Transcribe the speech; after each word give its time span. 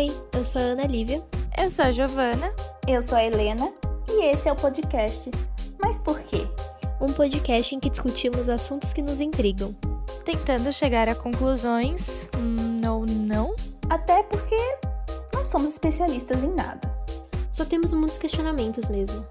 Oi, 0.00 0.08
eu 0.32 0.42
sou 0.46 0.62
a 0.62 0.64
Ana 0.64 0.86
Lívia. 0.86 1.22
Eu 1.62 1.70
sou 1.70 1.84
a 1.84 1.92
Giovana. 1.92 2.50
Eu 2.88 3.02
sou 3.02 3.18
a 3.18 3.22
Helena. 3.22 3.70
E 4.08 4.30
esse 4.30 4.48
é 4.48 4.52
o 4.52 4.56
podcast. 4.56 5.30
Mas 5.78 5.98
por 5.98 6.18
quê? 6.20 6.38
Um 6.98 7.12
podcast 7.12 7.74
em 7.74 7.78
que 7.78 7.90
discutimos 7.90 8.48
assuntos 8.48 8.94
que 8.94 9.02
nos 9.02 9.20
intrigam. 9.20 9.76
Tentando 10.24 10.72
chegar 10.72 11.06
a 11.06 11.14
conclusões. 11.14 12.30
Hum, 12.34 12.80
ou 12.88 13.04
não? 13.04 13.54
Até 13.90 14.22
porque 14.22 14.56
não 15.34 15.44
somos 15.44 15.72
especialistas 15.72 16.42
em 16.42 16.54
nada. 16.54 16.90
Só 17.52 17.66
temos 17.66 17.92
muitos 17.92 18.16
questionamentos 18.16 18.88
mesmo. 18.88 19.26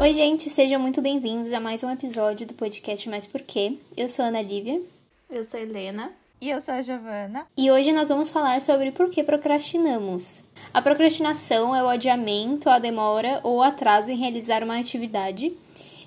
Oi, 0.00 0.12
gente, 0.12 0.48
sejam 0.48 0.78
muito 0.78 1.02
bem-vindos 1.02 1.52
a 1.52 1.58
mais 1.58 1.82
um 1.82 1.90
episódio 1.90 2.46
do 2.46 2.54
podcast 2.54 3.08
Mais 3.08 3.26
Porquê. 3.26 3.80
Eu 3.96 4.08
sou 4.08 4.24
a 4.24 4.28
Ana 4.28 4.42
Lívia. 4.42 4.80
Eu 5.28 5.42
sou 5.42 5.58
a 5.58 5.62
Helena. 5.64 6.21
E 6.42 6.50
eu 6.50 6.60
sou 6.60 6.74
a 6.74 6.82
Giovana. 6.82 7.46
E 7.56 7.70
hoje 7.70 7.92
nós 7.92 8.08
vamos 8.08 8.28
falar 8.28 8.60
sobre 8.60 8.90
por 8.90 9.08
que 9.08 9.22
procrastinamos. 9.22 10.42
A 10.74 10.82
procrastinação 10.82 11.72
é 11.72 11.80
o 11.84 11.88
adiamento, 11.88 12.68
a 12.68 12.80
demora 12.80 13.38
ou 13.44 13.62
atraso 13.62 14.10
em 14.10 14.16
realizar 14.16 14.64
uma 14.64 14.76
atividade. 14.76 15.52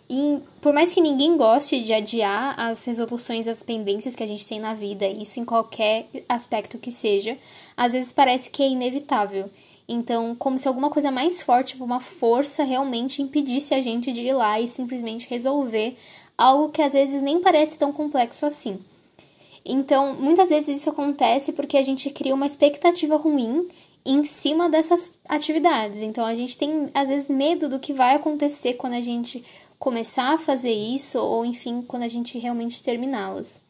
E 0.09 0.39
por 0.59 0.73
mais 0.73 0.91
que 0.91 0.99
ninguém 0.99 1.37
goste 1.37 1.79
de 1.79 1.93
adiar 1.93 2.53
as 2.59 2.83
resoluções, 2.83 3.47
as 3.47 3.63
pendências 3.63 4.13
que 4.13 4.23
a 4.23 4.27
gente 4.27 4.45
tem 4.45 4.59
na 4.59 4.73
vida, 4.73 5.07
isso 5.07 5.39
em 5.39 5.45
qualquer 5.45 6.07
aspecto 6.27 6.77
que 6.77 6.91
seja, 6.91 7.37
às 7.77 7.93
vezes 7.93 8.11
parece 8.11 8.51
que 8.51 8.61
é 8.61 8.67
inevitável. 8.67 9.49
Então, 9.87 10.35
como 10.35 10.59
se 10.59 10.67
alguma 10.67 10.89
coisa 10.89 11.11
mais 11.11 11.41
forte, 11.41 11.71
tipo 11.75 11.85
uma 11.85 12.01
força, 12.01 12.61
realmente 12.65 13.21
impedisse 13.21 13.73
a 13.73 13.79
gente 13.79 14.11
de 14.11 14.19
ir 14.19 14.33
lá 14.33 14.59
e 14.59 14.67
simplesmente 14.67 15.29
resolver 15.29 15.95
algo 16.37 16.73
que 16.73 16.81
às 16.81 16.91
vezes 16.91 17.21
nem 17.21 17.39
parece 17.39 17.79
tão 17.79 17.93
complexo 17.93 18.45
assim. 18.45 18.81
Então, 19.65 20.13
muitas 20.13 20.49
vezes 20.49 20.81
isso 20.81 20.89
acontece 20.91 21.51
porque 21.51 21.77
a 21.77 21.83
gente 21.83 22.09
cria 22.11 22.35
uma 22.35 22.45
expectativa 22.45 23.15
ruim 23.15 23.67
em 24.05 24.23
cima 24.23 24.69
dessas 24.69 25.11
atividades. 25.27 26.01
Então, 26.01 26.23
a 26.23 26.35
gente 26.35 26.55
tem 26.55 26.89
às 26.93 27.09
vezes 27.09 27.27
medo 27.27 27.67
do 27.67 27.79
que 27.79 27.91
vai 27.91 28.13
acontecer 28.15 28.75
quando 28.75 28.93
a 28.93 29.01
gente 29.01 29.43
começar 29.79 30.33
a 30.33 30.37
fazer 30.37 30.71
isso 30.71 31.17
ou, 31.17 31.43
enfim, 31.43 31.81
quando 31.81 32.03
a 32.03 32.07
gente 32.07 32.37
realmente 32.37 32.83
terminá-las. 32.83 33.64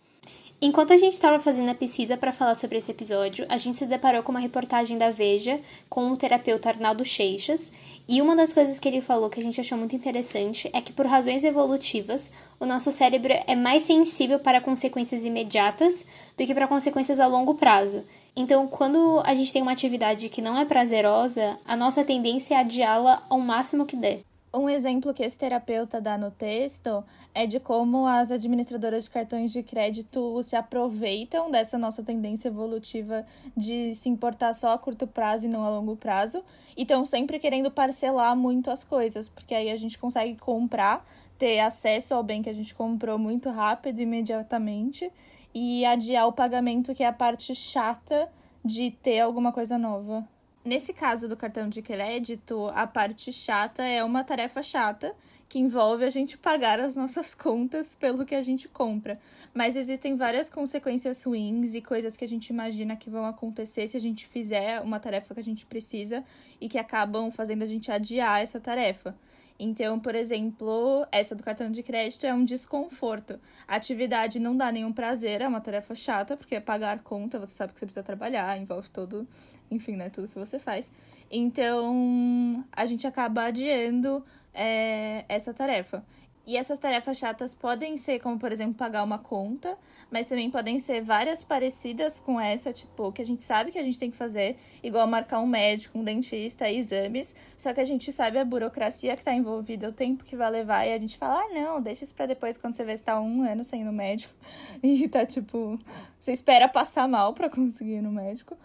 Enquanto 0.68 0.94
a 0.94 0.98
gente 0.98 1.14
estava 1.14 1.38
fazendo 1.38 1.70
a 1.70 1.76
pesquisa 1.76 2.18
para 2.18 2.34
falar 2.34 2.56
sobre 2.56 2.80
esse 2.80 2.90
episódio, 2.90 3.46
a 3.48 3.56
gente 3.56 3.78
se 3.78 3.86
deparou 3.86 4.24
com 4.24 4.32
uma 4.32 4.40
reportagem 4.40 4.98
da 4.98 5.12
Veja 5.12 5.60
com 5.88 6.12
o 6.12 6.18
terapeuta 6.18 6.70
Arnaldo 6.70 7.06
Seixas, 7.06 7.72
e 8.08 8.20
uma 8.20 8.36
das 8.36 8.52
coisas 8.52 8.80
que 8.80 8.88
ele 8.88 9.00
falou 9.00 9.30
que 9.30 9.40
a 9.40 9.44
gente 9.44 9.62
achou 9.62 9.78
muito 9.78 9.96
interessante 9.96 10.68
é 10.74 10.82
que, 10.82 10.92
por 10.92 11.06
razões 11.06 11.44
evolutivas, 11.44 12.32
o 12.60 12.66
nosso 12.66 12.92
cérebro 12.92 13.32
é 13.46 13.56
mais 13.56 13.84
sensível 13.84 14.40
para 14.40 14.60
consequências 14.60 15.24
imediatas 15.24 16.04
do 16.36 16.44
que 16.44 16.56
para 16.56 16.68
consequências 16.68 17.20
a 17.20 17.28
longo 17.28 17.54
prazo. 17.54 18.04
Então, 18.36 18.68
quando 18.68 19.22
a 19.24 19.36
gente 19.36 19.54
tem 19.54 19.62
uma 19.62 19.72
atividade 19.72 20.30
que 20.30 20.42
não 20.42 20.58
é 20.58 20.66
prazerosa, 20.66 21.60
a 21.64 21.78
nossa 21.78 22.04
tendência 22.04 22.56
é 22.56 22.58
adiá-la 22.58 23.24
ao 23.30 23.40
máximo 23.40 23.86
que 23.86 23.96
der. 23.96 24.22
Um 24.56 24.70
exemplo 24.70 25.14
que 25.14 25.22
esse 25.22 25.38
terapeuta 25.38 26.00
dá 26.00 26.18
no 26.18 26.32
texto 26.32 27.04
é 27.34 27.46
de 27.46 27.60
como 27.60 28.08
as 28.08 28.32
administradoras 28.32 29.04
de 29.04 29.10
cartões 29.10 29.52
de 29.52 29.62
crédito 29.62 30.42
se 30.44 30.56
aproveitam 30.56 31.52
dessa 31.52 31.78
nossa 31.78 32.02
tendência 32.02 32.48
evolutiva 32.48 33.26
de 33.56 33.94
se 33.96 34.08
importar 34.08 34.54
só 34.54 34.72
a 34.72 34.78
curto 34.78 35.06
prazo 35.06 35.46
e 35.46 35.50
não 35.50 35.66
a 35.66 35.70
longo 35.70 35.98
prazo, 35.98 36.42
e 36.78 36.84
estão 36.84 37.06
sempre 37.06 37.38
querendo 37.38 37.70
parcelar 37.70 38.34
muito 38.34 38.72
as 38.72 38.82
coisas, 38.82 39.28
porque 39.28 39.54
aí 39.54 39.70
a 39.70 39.76
gente 39.76 39.98
consegue 39.98 40.36
comprar, 40.36 41.06
ter 41.38 41.60
acesso 41.60 42.14
ao 42.14 42.24
bem 42.24 42.42
que 42.42 42.50
a 42.50 42.54
gente 42.54 42.74
comprou 42.74 43.20
muito 43.20 43.50
rápido, 43.50 44.00
imediatamente, 44.00 45.12
e 45.54 45.86
adiar 45.86 46.30
o 46.30 46.34
pagamento, 46.34 46.96
que 46.96 47.04
é 47.04 47.08
a 47.08 47.14
parte 47.14 47.54
chata 47.54 48.32
de 48.64 48.90
ter 48.90 49.20
alguma 49.20 49.52
coisa 49.52 49.78
nova. 49.78 50.26
Nesse 50.66 50.94
caso 50.94 51.28
do 51.28 51.38
cartão 51.38 51.70
de 51.70 51.80
crédito, 51.80 52.72
a 52.74 52.88
parte 52.88 53.32
chata 53.32 53.84
é 53.84 54.04
uma 54.04 54.24
tarefa 54.24 54.64
chata 54.64 55.16
que 55.48 55.60
envolve 55.60 56.04
a 56.04 56.10
gente 56.10 56.40
pagar 56.40 56.80
as 56.80 56.96
nossas 56.96 57.36
contas 57.38 57.94
pelo 57.94 58.26
que 58.26 58.34
a 58.34 58.42
gente 58.42 58.68
compra. 58.68 59.20
Mas 59.54 59.76
existem 59.76 60.16
várias 60.16 60.50
consequências 60.50 61.22
ruins 61.22 61.76
e 61.76 61.82
coisas 61.82 62.18
que 62.18 62.26
a 62.26 62.28
gente 62.28 62.50
imagina 62.50 62.96
que 62.96 63.12
vão 63.12 63.28
acontecer 63.28 63.88
se 63.88 63.96
a 63.96 64.00
gente 64.00 64.26
fizer 64.26 64.82
uma 64.82 65.00
tarefa 65.00 65.36
que 65.36 65.40
a 65.40 65.44
gente 65.44 65.68
precisa 65.68 66.24
e 66.60 66.68
que 66.68 66.80
acabam 66.80 67.30
fazendo 67.30 67.62
a 67.62 67.68
gente 67.68 67.92
adiar 67.92 68.42
essa 68.42 68.60
tarefa. 68.60 69.16
Então, 69.58 70.00
por 70.00 70.16
exemplo, 70.16 71.08
essa 71.12 71.34
do 71.34 71.42
cartão 71.42 71.72
de 71.72 71.82
crédito 71.82 72.26
é 72.26 72.34
um 72.34 72.44
desconforto. 72.44 73.40
A 73.68 73.76
atividade 73.76 74.38
não 74.40 74.56
dá 74.56 74.72
nenhum 74.72 74.92
prazer, 74.92 75.42
é 75.42 75.48
uma 75.48 75.62
tarefa 75.62 75.96
chata, 75.96 76.36
porque 76.36 76.56
é 76.56 76.60
pagar 76.60 77.00
conta, 77.00 77.40
você 77.40 77.54
sabe 77.54 77.74
que 77.74 77.80
você 77.80 77.86
precisa 77.86 78.04
trabalhar, 78.04 78.58
envolve 78.58 78.90
todo, 78.90 79.26
enfim, 79.72 79.96
né, 79.96 80.10
tudo 80.10 80.28
que 80.28 80.38
você 80.38 80.60
faz. 80.60 80.92
Então, 81.32 82.66
a 82.72 82.86
gente 82.86 83.08
acaba 83.08 83.46
adiando 83.46 84.24
é, 84.54 85.24
essa 85.30 85.54
tarefa. 85.54 86.04
E 86.48 86.58
essas 86.58 86.78
tarefas 86.78 87.18
chatas 87.18 87.56
podem 87.56 87.98
ser, 87.98 88.20
como 88.20 88.38
por 88.38 88.52
exemplo, 88.52 88.76
pagar 88.76 89.04
uma 89.04 89.18
conta, 89.18 89.76
mas 90.12 90.28
também 90.28 90.52
podem 90.52 90.80
ser 90.80 91.02
várias 91.02 91.42
parecidas 91.42 92.20
com 92.20 92.40
essa, 92.40 92.72
tipo, 92.72 93.12
que 93.12 93.22
a 93.22 93.26
gente 93.26 93.42
sabe 93.42 93.72
que 93.72 93.80
a 93.80 93.84
gente 93.84 93.98
tem 93.98 94.12
que 94.12 94.18
fazer, 94.18 94.56
igual 94.84 95.08
marcar 95.08 95.40
um 95.40 95.48
médico, 95.48 95.98
um 95.98 96.04
dentista, 96.04 96.70
exames, 96.70 97.36
só 97.58 97.74
que 97.74 97.82
a 97.82 97.86
gente 97.86 98.12
sabe 98.12 98.38
a 98.38 98.46
burocracia 98.46 99.16
que 99.16 99.22
está 99.22 99.34
envolvida, 99.34 99.90
o 99.90 99.92
tempo 99.92 100.24
que 100.24 100.36
vai 100.36 100.52
levar, 100.52 100.86
e 100.86 100.94
a 100.94 101.00
gente 101.00 101.18
fala, 101.18 101.42
ah, 101.42 101.50
não, 101.50 101.82
deixa 101.82 102.04
isso 102.04 102.14
para 102.14 102.28
depois 102.28 102.60
quando 102.60 102.76
você 102.76 102.86
vê 102.86 102.96
se 102.96 103.04
tá 103.04 103.20
um 103.20 103.42
ano 103.42 103.64
sem 103.64 103.82
ir 103.82 103.86
no 103.86 103.94
médico, 103.94 104.34
e 104.84 105.08
tá 105.08 105.26
tipo, 105.26 105.80
você 106.20 106.32
espera 106.32 106.68
passar 106.68 107.08
mal 107.08 107.34
para 107.34 107.50
conseguir 107.50 107.96
ir 107.96 108.02
no 108.02 108.12
médico. 108.12 108.56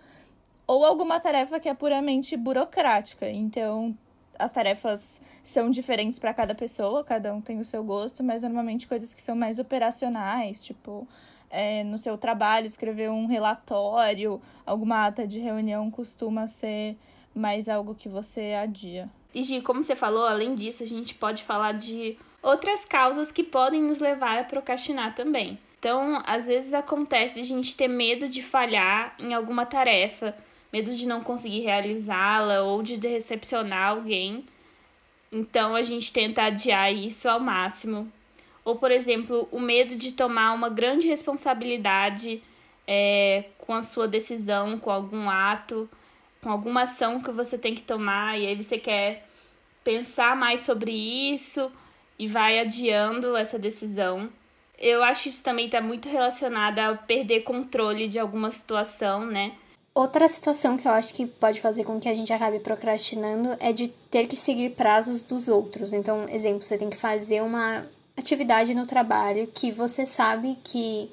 Ou 0.66 0.84
alguma 0.84 1.18
tarefa 1.18 1.58
que 1.58 1.68
é 1.68 1.74
puramente 1.74 2.36
burocrática, 2.36 3.28
então 3.28 3.96
as 4.40 4.50
tarefas 4.50 5.20
são 5.42 5.70
diferentes 5.70 6.18
para 6.18 6.34
cada 6.34 6.54
pessoa, 6.54 7.04
cada 7.04 7.34
um 7.34 7.40
tem 7.40 7.60
o 7.60 7.64
seu 7.64 7.84
gosto, 7.84 8.22
mas 8.24 8.42
normalmente 8.42 8.86
coisas 8.86 9.12
que 9.12 9.22
são 9.22 9.36
mais 9.36 9.58
operacionais, 9.58 10.62
tipo 10.62 11.06
é, 11.50 11.82
no 11.84 11.98
seu 11.98 12.16
trabalho, 12.16 12.66
escrever 12.66 13.10
um 13.10 13.26
relatório, 13.26 14.40
alguma 14.64 15.06
ata 15.06 15.26
de 15.26 15.40
reunião 15.40 15.90
costuma 15.90 16.46
ser 16.46 16.96
mais 17.34 17.68
algo 17.68 17.94
que 17.94 18.08
você 18.08 18.54
adia. 18.54 19.08
E 19.34 19.42
Gi, 19.42 19.60
como 19.60 19.82
você 19.82 19.94
falou, 19.94 20.26
além 20.26 20.54
disso, 20.54 20.82
a 20.82 20.86
gente 20.86 21.14
pode 21.14 21.42
falar 21.42 21.72
de 21.72 22.16
outras 22.42 22.84
causas 22.84 23.30
que 23.30 23.44
podem 23.44 23.82
nos 23.82 23.98
levar 23.98 24.38
a 24.38 24.44
procrastinar 24.44 25.14
também. 25.14 25.58
Então, 25.78 26.20
às 26.26 26.46
vezes 26.46 26.74
acontece 26.74 27.36
de 27.36 27.40
a 27.40 27.44
gente 27.44 27.76
ter 27.76 27.88
medo 27.88 28.28
de 28.28 28.42
falhar 28.42 29.14
em 29.18 29.32
alguma 29.32 29.64
tarefa, 29.64 30.36
medo 30.72 30.94
de 30.94 31.06
não 31.06 31.22
conseguir 31.22 31.60
realizá-la 31.60 32.62
ou 32.62 32.82
de 32.82 32.96
decepcionar 32.96 33.90
alguém. 33.90 34.44
Então 35.32 35.74
a 35.74 35.82
gente 35.82 36.12
tenta 36.12 36.42
adiar 36.42 36.92
isso 36.92 37.28
ao 37.28 37.40
máximo. 37.40 38.10
Ou, 38.64 38.76
por 38.76 38.90
exemplo, 38.90 39.48
o 39.50 39.58
medo 39.58 39.96
de 39.96 40.12
tomar 40.12 40.52
uma 40.52 40.68
grande 40.68 41.08
responsabilidade 41.08 42.42
é, 42.86 43.44
com 43.58 43.74
a 43.74 43.82
sua 43.82 44.06
decisão, 44.06 44.78
com 44.78 44.90
algum 44.90 45.28
ato, 45.28 45.88
com 46.42 46.50
alguma 46.50 46.82
ação 46.82 47.20
que 47.22 47.30
você 47.30 47.56
tem 47.56 47.74
que 47.74 47.82
tomar, 47.82 48.38
e 48.38 48.46
aí 48.46 48.56
você 48.56 48.78
quer 48.78 49.26
pensar 49.84 50.36
mais 50.36 50.62
sobre 50.62 50.92
isso 50.92 51.70
e 52.18 52.26
vai 52.26 52.58
adiando 52.58 53.36
essa 53.36 53.58
decisão. 53.58 54.30
Eu 54.78 55.02
acho 55.02 55.24
que 55.24 55.28
isso 55.28 55.44
também 55.44 55.66
está 55.66 55.80
muito 55.80 56.08
relacionado 56.08 56.78
a 56.78 56.94
perder 56.94 57.40
controle 57.40 58.08
de 58.08 58.18
alguma 58.18 58.50
situação, 58.50 59.26
né? 59.26 59.52
Outra 60.00 60.26
situação 60.28 60.78
que 60.78 60.88
eu 60.88 60.92
acho 60.92 61.12
que 61.12 61.26
pode 61.26 61.60
fazer 61.60 61.84
com 61.84 62.00
que 62.00 62.08
a 62.08 62.14
gente 62.14 62.32
acabe 62.32 62.58
procrastinando 62.58 63.54
é 63.60 63.70
de 63.70 63.88
ter 64.10 64.28
que 64.28 64.34
seguir 64.34 64.70
prazos 64.70 65.20
dos 65.20 65.46
outros. 65.46 65.92
Então, 65.92 66.24
exemplo, 66.26 66.62
você 66.62 66.78
tem 66.78 66.88
que 66.88 66.96
fazer 66.96 67.42
uma 67.42 67.84
atividade 68.16 68.74
no 68.74 68.86
trabalho 68.86 69.46
que 69.48 69.70
você 69.70 70.06
sabe 70.06 70.56
que 70.64 71.10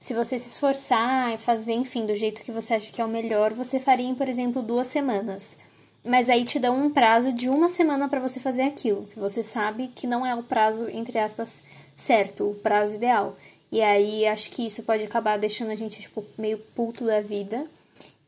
se 0.00 0.12
você 0.12 0.40
se 0.40 0.48
esforçar 0.48 1.34
e 1.34 1.38
fazer, 1.38 1.74
enfim, 1.74 2.04
do 2.04 2.16
jeito 2.16 2.42
que 2.42 2.50
você 2.50 2.74
acha 2.74 2.90
que 2.90 3.00
é 3.00 3.04
o 3.04 3.08
melhor, 3.08 3.52
você 3.52 3.78
faria 3.78 4.08
em, 4.08 4.14
por 4.16 4.28
exemplo, 4.28 4.60
duas 4.60 4.88
semanas. 4.88 5.56
Mas 6.04 6.28
aí 6.28 6.42
te 6.44 6.58
dão 6.58 6.76
um 6.84 6.90
prazo 6.90 7.32
de 7.32 7.48
uma 7.48 7.68
semana 7.68 8.08
para 8.08 8.18
você 8.18 8.40
fazer 8.40 8.62
aquilo, 8.62 9.06
que 9.06 9.20
você 9.20 9.44
sabe 9.44 9.86
que 9.94 10.04
não 10.04 10.26
é 10.26 10.34
o 10.34 10.42
prazo, 10.42 10.88
entre 10.88 11.16
aspas, 11.16 11.62
certo, 11.94 12.50
o 12.50 12.54
prazo 12.56 12.96
ideal. 12.96 13.36
E 13.70 13.80
aí 13.80 14.26
acho 14.26 14.50
que 14.50 14.66
isso 14.66 14.82
pode 14.82 15.04
acabar 15.04 15.38
deixando 15.38 15.70
a 15.70 15.76
gente, 15.76 16.00
tipo, 16.00 16.24
meio 16.36 16.58
puto 16.58 17.04
da 17.04 17.20
vida 17.20 17.68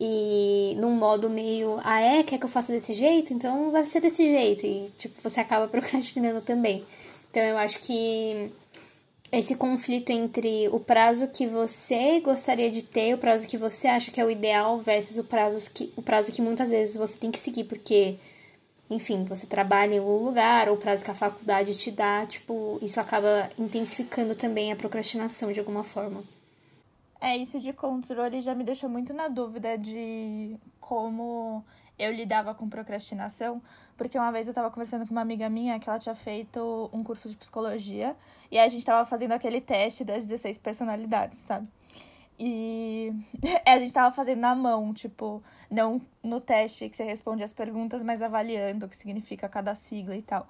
e 0.00 0.75
num 0.79 0.93
modo 0.93 1.29
meio, 1.29 1.81
ah 1.83 2.00
é, 2.00 2.23
quer 2.23 2.39
que 2.39 2.45
eu 2.45 2.49
faça 2.49 2.73
desse 2.73 2.95
jeito? 2.95 3.33
Então 3.35 3.71
vai 3.73 3.85
ser 3.85 4.00
desse 4.00 4.25
jeito. 4.25 4.65
E 4.65 4.93
tipo, 4.99 5.21
você 5.23 5.41
acaba 5.41 5.67
procrastinando 5.69 6.41
também. 6.41 6.85
Então 7.31 7.43
eu 7.43 7.59
acho 7.59 7.81
que 7.81 8.50
esse 9.31 9.55
conflito 9.55 10.11
entre 10.11 10.69
o 10.69 10.81
prazo 10.81 11.29
que 11.29 11.47
você 11.47 12.21
gostaria 12.21 12.71
de 12.71 12.83
ter, 12.83 13.15
o 13.15 13.19
prazo 13.19 13.47
que 13.47 13.59
você 13.59 13.89
acha 13.89 14.11
que 14.11 14.21
é 14.21 14.25
o 14.25 14.31
ideal 14.31 14.79
versus 14.79 15.19
o 15.19 15.25
prazo 15.25 15.71
que, 15.73 15.93
o 15.97 16.03
prazo 16.03 16.33
que 16.33 16.41
muitas 16.41 16.71
vezes 16.71 16.97
você 16.97 17.19
tem 17.19 17.31
que 17.31 17.39
seguir, 17.39 17.65
porque, 17.65 18.17
enfim, 18.89 19.25
você 19.25 19.47
trabalha 19.47 19.97
em 19.97 19.99
algum 19.99 20.25
lugar, 20.25 20.69
ou 20.69 20.77
o 20.77 20.79
prazo 20.79 21.05
que 21.05 21.11
a 21.11 21.15
faculdade 21.15 21.77
te 21.77 21.91
dá, 21.91 22.25
tipo, 22.25 22.79
isso 22.81 22.99
acaba 23.00 23.50
intensificando 23.59 24.35
também 24.35 24.73
a 24.73 24.77
procrastinação 24.77 25.53
de 25.53 25.61
alguma 25.61 25.85
forma. 25.85 26.25
É, 27.20 27.37
isso 27.37 27.59
de 27.59 27.73
controle 27.73 28.41
já 28.41 28.55
me 28.55 28.62
deixou 28.62 28.88
muito 28.88 29.12
na 29.12 29.29
dúvida 29.29 29.76
de 29.76 30.56
como 30.81 31.65
eu 31.99 32.12
lidava 32.12 32.55
com 32.55 32.69
procrastinação, 32.69 33.61
porque 33.97 34.17
uma 34.17 34.31
vez 34.31 34.47
eu 34.47 34.53
estava 34.53 34.70
conversando 34.70 35.05
com 35.05 35.11
uma 35.11 35.20
amiga 35.20 35.50
minha 35.50 35.79
que 35.81 35.88
ela 35.88 35.99
tinha 35.99 36.15
feito 36.15 36.88
um 36.93 37.03
curso 37.03 37.29
de 37.29 37.37
psicologia 37.37 38.17
e 38.50 38.59
a 38.59 38.69
gente 38.69 38.81
estava 38.81 39.05
fazendo 39.05 39.32
aquele 39.32 39.61
teste 39.61 40.05
das 40.05 40.26
16 40.26 40.59
personalidades, 40.59 41.41
sabe? 41.41 41.67
E 42.38 43.12
a 43.67 43.79
gente 43.79 43.88
estava 43.88 44.14
fazendo 44.14 44.38
na 44.38 44.55
mão, 44.55 44.94
tipo, 44.94 45.43
não 45.69 46.00
no 46.23 46.41
teste 46.41 46.88
que 46.88 46.97
você 46.97 47.03
responde 47.03 47.43
as 47.43 47.53
perguntas, 47.53 48.03
mas 48.03 48.23
avaliando 48.23 48.87
o 48.87 48.88
que 48.88 48.97
significa 48.97 49.49
cada 49.49 49.75
sigla 49.75 50.14
e 50.14 50.23
tal. 50.23 50.47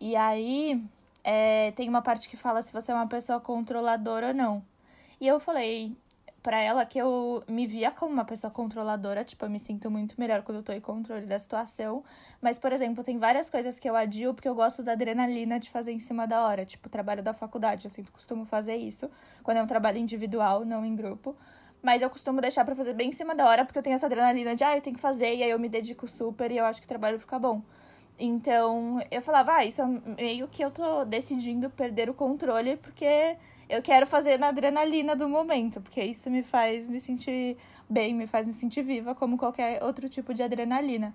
E 0.00 0.16
aí 0.16 0.82
é, 1.22 1.70
tem 1.72 1.88
uma 1.88 2.02
parte 2.02 2.28
que 2.28 2.36
fala 2.36 2.62
se 2.62 2.72
você 2.72 2.90
é 2.90 2.94
uma 2.94 3.06
pessoa 3.06 3.40
controladora 3.40 4.28
ou 4.28 4.34
não. 4.34 4.69
E 5.20 5.28
eu 5.28 5.38
falei 5.38 5.94
para 6.42 6.58
ela 6.58 6.86
que 6.86 6.98
eu 6.98 7.44
me 7.46 7.66
via 7.66 7.90
como 7.90 8.12
uma 8.12 8.24
pessoa 8.24 8.50
controladora, 8.50 9.22
tipo, 9.22 9.44
eu 9.44 9.50
me 9.50 9.60
sinto 9.60 9.90
muito 9.90 10.14
melhor 10.18 10.42
quando 10.42 10.58
eu 10.58 10.62
tô 10.62 10.72
em 10.72 10.80
controle 10.80 11.26
da 11.26 11.38
situação. 11.38 12.02
Mas, 12.40 12.58
por 12.58 12.72
exemplo, 12.72 13.04
tem 13.04 13.18
várias 13.18 13.50
coisas 13.50 13.78
que 13.78 13.88
eu 13.88 13.94
adio 13.94 14.32
porque 14.32 14.48
eu 14.48 14.54
gosto 14.54 14.82
da 14.82 14.92
adrenalina 14.92 15.60
de 15.60 15.68
fazer 15.68 15.92
em 15.92 15.98
cima 15.98 16.26
da 16.26 16.42
hora, 16.46 16.64
tipo, 16.64 16.88
trabalho 16.88 17.22
da 17.22 17.34
faculdade, 17.34 17.84
eu 17.84 17.90
sempre 17.90 18.10
costumo 18.10 18.46
fazer 18.46 18.76
isso, 18.76 19.10
quando 19.42 19.58
é 19.58 19.62
um 19.62 19.66
trabalho 19.66 19.98
individual, 19.98 20.64
não 20.64 20.84
em 20.84 20.96
grupo. 20.96 21.36
Mas 21.82 22.00
eu 22.02 22.08
costumo 22.08 22.40
deixar 22.40 22.64
para 22.64 22.74
fazer 22.74 22.94
bem 22.94 23.10
em 23.10 23.12
cima 23.12 23.34
da 23.34 23.46
hora, 23.46 23.64
porque 23.64 23.78
eu 23.78 23.82
tenho 23.82 23.94
essa 23.94 24.06
adrenalina 24.06 24.54
de, 24.54 24.64
ah, 24.64 24.74
eu 24.76 24.80
tenho 24.80 24.96
que 24.96 25.02
fazer, 25.02 25.34
e 25.34 25.42
aí 25.42 25.50
eu 25.50 25.58
me 25.58 25.68
dedico 25.68 26.08
super 26.08 26.50
e 26.50 26.56
eu 26.56 26.64
acho 26.64 26.80
que 26.80 26.86
o 26.86 26.88
trabalho 26.88 27.20
fica 27.20 27.38
bom. 27.38 27.62
Então, 28.22 29.00
eu 29.10 29.22
falava, 29.22 29.56
ah, 29.56 29.64
isso 29.64 29.80
é 29.80 29.86
meio 30.22 30.46
que 30.46 30.62
eu 30.62 30.70
tô 30.70 31.06
decidindo 31.06 31.70
perder 31.70 32.10
o 32.10 32.14
controle, 32.14 32.76
porque 32.76 33.36
eu 33.66 33.80
quero 33.80 34.06
fazer 34.06 34.38
na 34.38 34.48
adrenalina 34.48 35.16
do 35.16 35.26
momento, 35.26 35.80
porque 35.80 36.02
isso 36.04 36.30
me 36.30 36.42
faz 36.42 36.90
me 36.90 37.00
sentir 37.00 37.56
bem, 37.88 38.14
me 38.14 38.26
faz 38.26 38.46
me 38.46 38.52
sentir 38.52 38.82
viva, 38.82 39.14
como 39.14 39.38
qualquer 39.38 39.82
outro 39.82 40.06
tipo 40.06 40.34
de 40.34 40.42
adrenalina. 40.42 41.14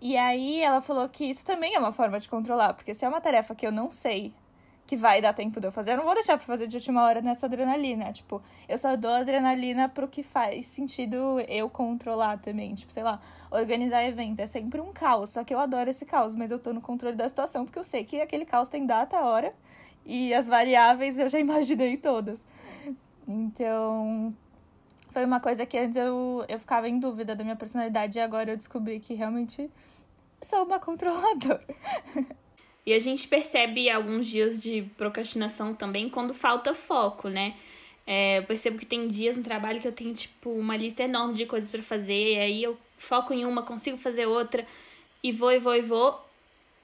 E 0.00 0.16
aí 0.16 0.60
ela 0.60 0.80
falou 0.80 1.08
que 1.08 1.24
isso 1.24 1.44
também 1.44 1.74
é 1.74 1.78
uma 1.78 1.92
forma 1.92 2.20
de 2.20 2.28
controlar, 2.28 2.74
porque 2.74 2.94
se 2.94 3.04
é 3.04 3.08
uma 3.08 3.20
tarefa 3.20 3.52
que 3.54 3.66
eu 3.66 3.72
não 3.72 3.90
sei 3.90 4.32
que 4.86 4.96
vai 4.96 5.20
dar 5.22 5.32
tempo 5.32 5.60
de 5.60 5.66
eu 5.66 5.72
fazer, 5.72 5.92
eu 5.92 5.96
não 5.96 6.04
vou 6.04 6.14
deixar 6.14 6.36
pra 6.36 6.46
fazer 6.46 6.66
de 6.66 6.76
última 6.76 7.02
hora 7.02 7.22
nessa 7.22 7.46
adrenalina. 7.46 8.12
Tipo, 8.12 8.42
eu 8.68 8.76
só 8.76 8.96
dou 8.96 9.10
adrenalina 9.10 9.88
pro 9.88 10.06
que 10.06 10.22
faz 10.22 10.66
sentido 10.66 11.40
eu 11.48 11.70
controlar 11.70 12.38
também. 12.38 12.74
Tipo, 12.74 12.92
sei 12.92 13.02
lá, 13.02 13.20
organizar 13.50 14.04
evento 14.04 14.40
é 14.40 14.46
sempre 14.46 14.80
um 14.80 14.92
caos, 14.92 15.30
só 15.30 15.44
que 15.44 15.54
eu 15.54 15.58
adoro 15.58 15.88
esse 15.88 16.04
caos, 16.04 16.34
mas 16.34 16.50
eu 16.50 16.58
tô 16.58 16.72
no 16.72 16.80
controle 16.80 17.16
da 17.16 17.28
situação 17.28 17.64
porque 17.64 17.78
eu 17.78 17.84
sei 17.84 18.04
que 18.04 18.20
aquele 18.20 18.44
caos 18.44 18.68
tem 18.68 18.84
data, 18.84 19.20
hora 19.20 19.54
e 20.04 20.34
as 20.34 20.46
variáveis 20.46 21.18
eu 21.18 21.28
já 21.28 21.38
imaginei 21.40 21.96
todas. 21.96 22.44
Então, 23.26 24.34
foi 25.10 25.24
uma 25.24 25.40
coisa 25.40 25.64
que 25.64 25.78
antes 25.78 25.96
eu, 25.96 26.44
eu 26.46 26.58
ficava 26.58 26.88
em 26.88 26.98
dúvida 26.98 27.34
da 27.34 27.42
minha 27.42 27.56
personalidade 27.56 28.18
e 28.18 28.20
agora 28.20 28.52
eu 28.52 28.56
descobri 28.56 29.00
que 29.00 29.14
realmente 29.14 29.70
sou 30.42 30.64
uma 30.64 30.78
controladora. 30.80 31.64
E 32.86 32.92
a 32.92 32.98
gente 32.98 33.26
percebe 33.28 33.88
alguns 33.88 34.26
dias 34.26 34.62
de 34.62 34.82
procrastinação 34.96 35.74
também 35.74 36.08
quando 36.08 36.34
falta 36.34 36.74
foco, 36.74 37.28
né? 37.28 37.54
É, 38.06 38.38
eu 38.38 38.44
percebo 38.44 38.78
que 38.78 38.84
tem 38.84 39.08
dias 39.08 39.36
no 39.36 39.42
trabalho 39.42 39.80
que 39.80 39.88
eu 39.88 39.92
tenho, 39.92 40.14
tipo, 40.14 40.50
uma 40.50 40.76
lista 40.76 41.02
enorme 41.02 41.34
de 41.34 41.46
coisas 41.46 41.70
para 41.70 41.82
fazer, 41.82 42.34
e 42.34 42.38
aí 42.38 42.62
eu 42.62 42.76
foco 42.98 43.32
em 43.32 43.46
uma, 43.46 43.62
consigo 43.62 43.96
fazer 43.96 44.26
outra, 44.26 44.66
e 45.22 45.32
vou, 45.32 45.50
e 45.50 45.58
vou, 45.58 45.74
e 45.74 45.80
vou. 45.80 46.22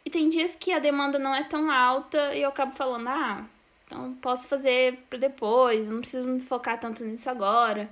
E 0.05 0.11
tem 0.11 0.29
dias 0.31 0.57
que 0.57 0.73
a 0.73 0.79
demanda 0.79 1.19
não 1.19 1.35
é 1.35 1.45
tão 1.45 1.71
alta 1.71 2.35
e 2.35 2.43
eu 2.43 2.49
acabo 2.49 2.75
falando, 2.75 3.09
ah, 3.09 3.47
então 3.87 4.15
posso 4.15 4.49
fazer 4.49 4.99
para 5.11 5.19
depois, 5.19 5.89
não 5.89 6.01
preciso 6.01 6.27
me 6.27 6.41
focar 6.41 6.81
tanto 6.81 7.05
nisso 7.05 7.29
agora. 7.29 7.89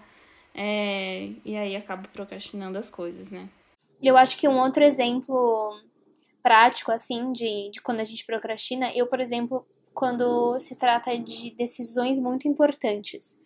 É, 0.55 1.31
e 1.45 1.57
aí 1.57 1.77
acabo 1.77 2.09
procrastinando 2.09 2.79
as 2.79 2.89
coisas, 2.91 3.31
né? 3.31 3.49
Eu 4.03 4.17
acho 4.17 4.37
que 4.39 4.49
um 4.49 4.59
outro 4.59 4.83
exemplo 4.83 5.81
prático, 6.49 6.91
assim, 6.91 7.31
de, 7.31 7.71
de 7.71 7.83
quando 7.83 8.01
a 8.01 8.05
gente 8.05 8.25
procrastina. 8.25 8.91
Eu, 8.95 9.07
por 9.07 9.21
exemplo, 9.21 9.67
quando 9.93 10.59
se 10.59 10.77
trata 10.77 11.15
de 11.19 11.51
decisões 11.51 12.19
muito 12.19 12.49
importantes. 12.49 13.39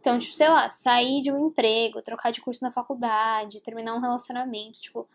Então, 0.00 0.18
tipo, 0.18 0.34
sei 0.34 0.48
lá, 0.48 0.68
sair 0.68 1.20
de 1.20 1.30
um 1.30 1.46
emprego, 1.46 2.02
trocar 2.02 2.32
de 2.32 2.40
curso 2.40 2.64
na 2.64 2.72
faculdade, 2.72 3.62
terminar 3.62 3.94
um 3.94 4.00
relacionamento, 4.00 4.80
tipo, 4.80 5.08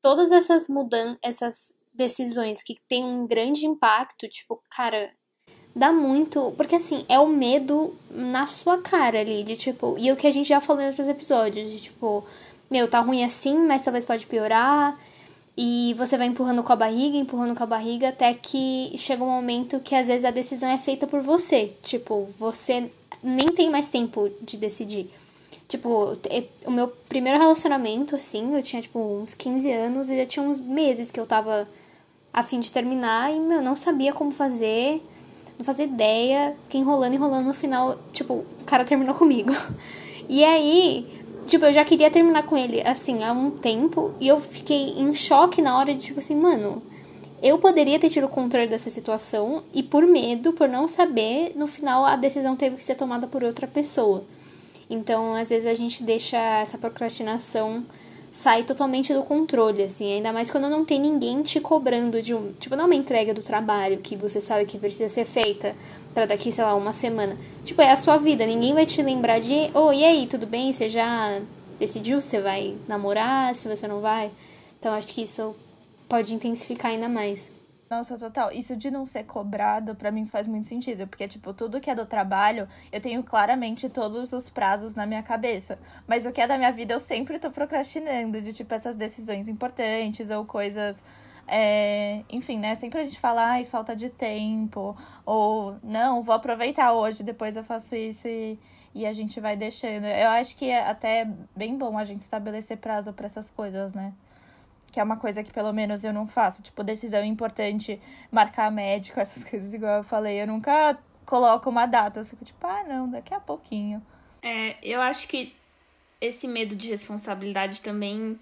todas 0.00 0.30
essas 0.30 0.68
mudanças, 0.68 1.18
essas 1.20 1.74
decisões 1.92 2.62
que 2.62 2.76
tem 2.88 3.04
um 3.04 3.26
grande 3.26 3.66
impacto, 3.66 4.28
tipo, 4.28 4.62
cara, 4.70 5.10
dá 5.74 5.90
muito, 5.90 6.52
porque 6.56 6.76
assim, 6.76 7.04
é 7.08 7.18
o 7.18 7.26
medo 7.26 7.96
na 8.08 8.46
sua 8.46 8.80
cara 8.80 9.18
ali, 9.18 9.42
de 9.42 9.56
tipo, 9.56 9.96
e 9.98 10.12
o 10.12 10.16
que 10.16 10.28
a 10.28 10.32
gente 10.32 10.48
já 10.48 10.60
falou 10.60 10.80
em 10.80 10.86
outros 10.86 11.08
episódios, 11.08 11.68
de 11.72 11.80
tipo, 11.80 12.24
meu, 12.70 12.88
tá 12.88 13.00
ruim 13.00 13.24
assim, 13.24 13.58
mas 13.58 13.82
talvez 13.82 14.04
pode 14.04 14.26
piorar. 14.26 14.96
E 15.56 15.94
você 15.94 16.18
vai 16.18 16.26
empurrando 16.26 16.62
com 16.62 16.72
a 16.72 16.76
barriga, 16.76 17.16
empurrando 17.16 17.56
com 17.56 17.62
a 17.62 17.66
barriga, 17.66 18.08
até 18.08 18.34
que 18.34 18.92
chega 18.96 19.22
um 19.22 19.30
momento 19.30 19.78
que 19.80 19.94
às 19.94 20.08
vezes 20.08 20.24
a 20.24 20.30
decisão 20.30 20.68
é 20.68 20.78
feita 20.78 21.06
por 21.06 21.20
você. 21.20 21.72
Tipo, 21.82 22.28
você 22.38 22.90
nem 23.22 23.46
tem 23.48 23.70
mais 23.70 23.86
tempo 23.88 24.30
de 24.42 24.56
decidir. 24.56 25.10
Tipo, 25.68 26.12
o 26.66 26.70
meu 26.70 26.88
primeiro 27.08 27.38
relacionamento, 27.38 28.16
assim, 28.16 28.54
eu 28.54 28.62
tinha, 28.62 28.82
tipo, 28.82 28.98
uns 28.98 29.32
15 29.34 29.70
anos 29.72 30.10
e 30.10 30.16
já 30.16 30.26
tinha 30.26 30.44
uns 30.44 30.60
meses 30.60 31.10
que 31.10 31.18
eu 31.18 31.26
tava 31.26 31.68
a 32.32 32.42
fim 32.42 32.60
de 32.60 32.70
terminar 32.70 33.32
e, 33.32 33.38
meu, 33.38 33.62
não 33.62 33.76
sabia 33.76 34.12
como 34.12 34.30
fazer, 34.32 35.00
não 35.56 35.64
fazia 35.64 35.84
ideia, 35.84 36.56
fiquei 36.64 36.80
enrolando, 36.80 37.14
enrolando, 37.14 37.46
no 37.46 37.54
final, 37.54 37.98
tipo, 38.12 38.34
o 38.34 38.64
cara 38.66 38.84
terminou 38.84 39.14
comigo. 39.14 39.52
E 40.26 40.42
aí, 40.42 41.06
Tipo, 41.46 41.66
eu 41.66 41.72
já 41.72 41.84
queria 41.84 42.10
terminar 42.10 42.44
com 42.44 42.56
ele, 42.56 42.80
assim, 42.82 43.22
há 43.22 43.32
um 43.32 43.50
tempo. 43.50 44.14
E 44.20 44.28
eu 44.28 44.40
fiquei 44.40 44.90
em 44.98 45.14
choque 45.14 45.60
na 45.60 45.78
hora 45.78 45.94
de, 45.94 46.00
tipo 46.00 46.18
assim, 46.18 46.34
mano. 46.34 46.82
Eu 47.42 47.58
poderia 47.58 47.98
ter 47.98 48.08
tido 48.08 48.24
o 48.24 48.30
controle 48.30 48.68
dessa 48.68 48.88
situação. 48.88 49.62
E 49.72 49.82
por 49.82 50.06
medo, 50.06 50.52
por 50.52 50.68
não 50.68 50.88
saber, 50.88 51.52
no 51.54 51.66
final 51.66 52.04
a 52.04 52.16
decisão 52.16 52.56
teve 52.56 52.76
que 52.76 52.84
ser 52.84 52.94
tomada 52.94 53.26
por 53.26 53.44
outra 53.44 53.66
pessoa. 53.66 54.24
Então, 54.88 55.34
às 55.34 55.48
vezes 55.48 55.66
a 55.68 55.74
gente 55.74 56.02
deixa 56.02 56.38
essa 56.38 56.78
procrastinação 56.78 57.84
sair 58.32 58.64
totalmente 58.64 59.14
do 59.14 59.22
controle, 59.22 59.82
assim. 59.82 60.12
Ainda 60.12 60.32
mais 60.32 60.50
quando 60.50 60.68
não 60.68 60.84
tem 60.84 61.00
ninguém 61.00 61.42
te 61.42 61.60
cobrando 61.60 62.20
de 62.20 62.34
um. 62.34 62.52
Tipo, 62.52 62.76
não 62.76 62.84
é 62.84 62.86
uma 62.86 62.94
entrega 62.94 63.32
do 63.32 63.42
trabalho 63.42 63.98
que 63.98 64.16
você 64.16 64.40
sabe 64.40 64.64
que 64.64 64.78
precisa 64.78 65.08
ser 65.08 65.24
feita 65.24 65.74
para 66.14 66.26
daqui, 66.26 66.52
sei 66.52 66.64
lá, 66.64 66.74
uma 66.74 66.92
semana. 66.92 67.36
Tipo, 67.64 67.82
é 67.82 67.90
a 67.90 67.96
sua 67.96 68.16
vida, 68.16 68.46
ninguém 68.46 68.72
vai 68.72 68.86
te 68.86 69.02
lembrar 69.02 69.40
de, 69.40 69.70
oh, 69.74 69.92
e 69.92 70.04
aí, 70.04 70.26
tudo 70.28 70.46
bem? 70.46 70.72
Você 70.72 70.88
já 70.88 71.40
decidiu 71.78 72.22
se 72.22 72.40
vai 72.40 72.76
namorar, 72.86 73.54
se 73.56 73.68
você 73.68 73.88
não 73.88 74.00
vai? 74.00 74.30
Então 74.78 74.94
acho 74.94 75.08
que 75.08 75.22
isso 75.22 75.54
pode 76.08 76.32
intensificar 76.32 76.92
ainda 76.92 77.08
mais. 77.08 77.50
Nossa, 77.90 78.18
total. 78.18 78.50
Isso 78.50 78.76
de 78.76 78.90
não 78.90 79.04
ser 79.04 79.24
cobrado, 79.24 79.94
para 79.94 80.10
mim 80.10 80.26
faz 80.26 80.46
muito 80.46 80.66
sentido. 80.66 81.06
Porque, 81.06 81.28
tipo, 81.28 81.52
tudo 81.52 81.80
que 81.80 81.90
é 81.90 81.94
do 81.94 82.06
trabalho, 82.06 82.66
eu 82.90 83.00
tenho 83.00 83.22
claramente 83.22 83.88
todos 83.88 84.32
os 84.32 84.48
prazos 84.48 84.94
na 84.94 85.06
minha 85.06 85.22
cabeça. 85.22 85.78
Mas 86.06 86.26
o 86.26 86.32
que 86.32 86.40
é 86.40 86.46
da 86.46 86.56
minha 86.56 86.72
vida, 86.72 86.94
eu 86.94 87.00
sempre 87.00 87.38
tô 87.38 87.50
procrastinando. 87.50 88.40
De, 88.40 88.52
tipo, 88.52 88.72
essas 88.74 88.96
decisões 88.96 89.48
importantes 89.48 90.30
ou 90.30 90.44
coisas 90.44 91.04
é, 91.46 92.24
enfim, 92.30 92.58
né? 92.58 92.74
Sempre 92.74 93.00
a 93.00 93.04
gente 93.04 93.18
fala, 93.18 93.44
ai, 93.44 93.64
falta 93.64 93.94
de 93.94 94.08
tempo, 94.08 94.96
ou 95.24 95.76
não, 95.82 96.22
vou 96.22 96.34
aproveitar 96.34 96.92
hoje, 96.92 97.22
depois 97.22 97.56
eu 97.56 97.64
faço 97.64 97.94
isso 97.94 98.26
e, 98.28 98.58
e 98.94 99.06
a 99.06 99.12
gente 99.12 99.40
vai 99.40 99.56
deixando. 99.56 100.06
Eu 100.06 100.30
acho 100.30 100.56
que 100.56 100.66
é 100.66 100.88
até 100.88 101.28
bem 101.54 101.76
bom 101.76 101.98
a 101.98 102.04
gente 102.04 102.22
estabelecer 102.22 102.78
prazo 102.78 103.12
para 103.12 103.26
essas 103.26 103.50
coisas, 103.50 103.92
né? 103.94 104.12
Que 104.90 105.00
é 105.00 105.02
uma 105.02 105.16
coisa 105.16 105.42
que 105.42 105.52
pelo 105.52 105.72
menos 105.72 106.04
eu 106.04 106.12
não 106.12 106.26
faço. 106.26 106.62
Tipo, 106.62 106.82
decisão 106.84 107.24
importante, 107.24 108.00
marcar 108.30 108.70
médico, 108.70 109.18
essas 109.20 109.44
coisas, 109.44 109.72
igual 109.74 109.98
eu 109.98 110.04
falei. 110.04 110.40
Eu 110.40 110.46
nunca 110.46 110.98
coloco 111.26 111.68
uma 111.68 111.86
data. 111.86 112.20
Eu 112.20 112.24
fico 112.24 112.44
tipo, 112.44 112.66
ah, 112.66 112.84
não, 112.84 113.10
daqui 113.10 113.34
a 113.34 113.40
pouquinho. 113.40 114.02
É, 114.42 114.76
eu 114.82 115.00
acho 115.00 115.26
que 115.26 115.54
esse 116.20 116.46
medo 116.46 116.76
de 116.76 116.88
responsabilidade 116.88 117.82
também 117.82 118.38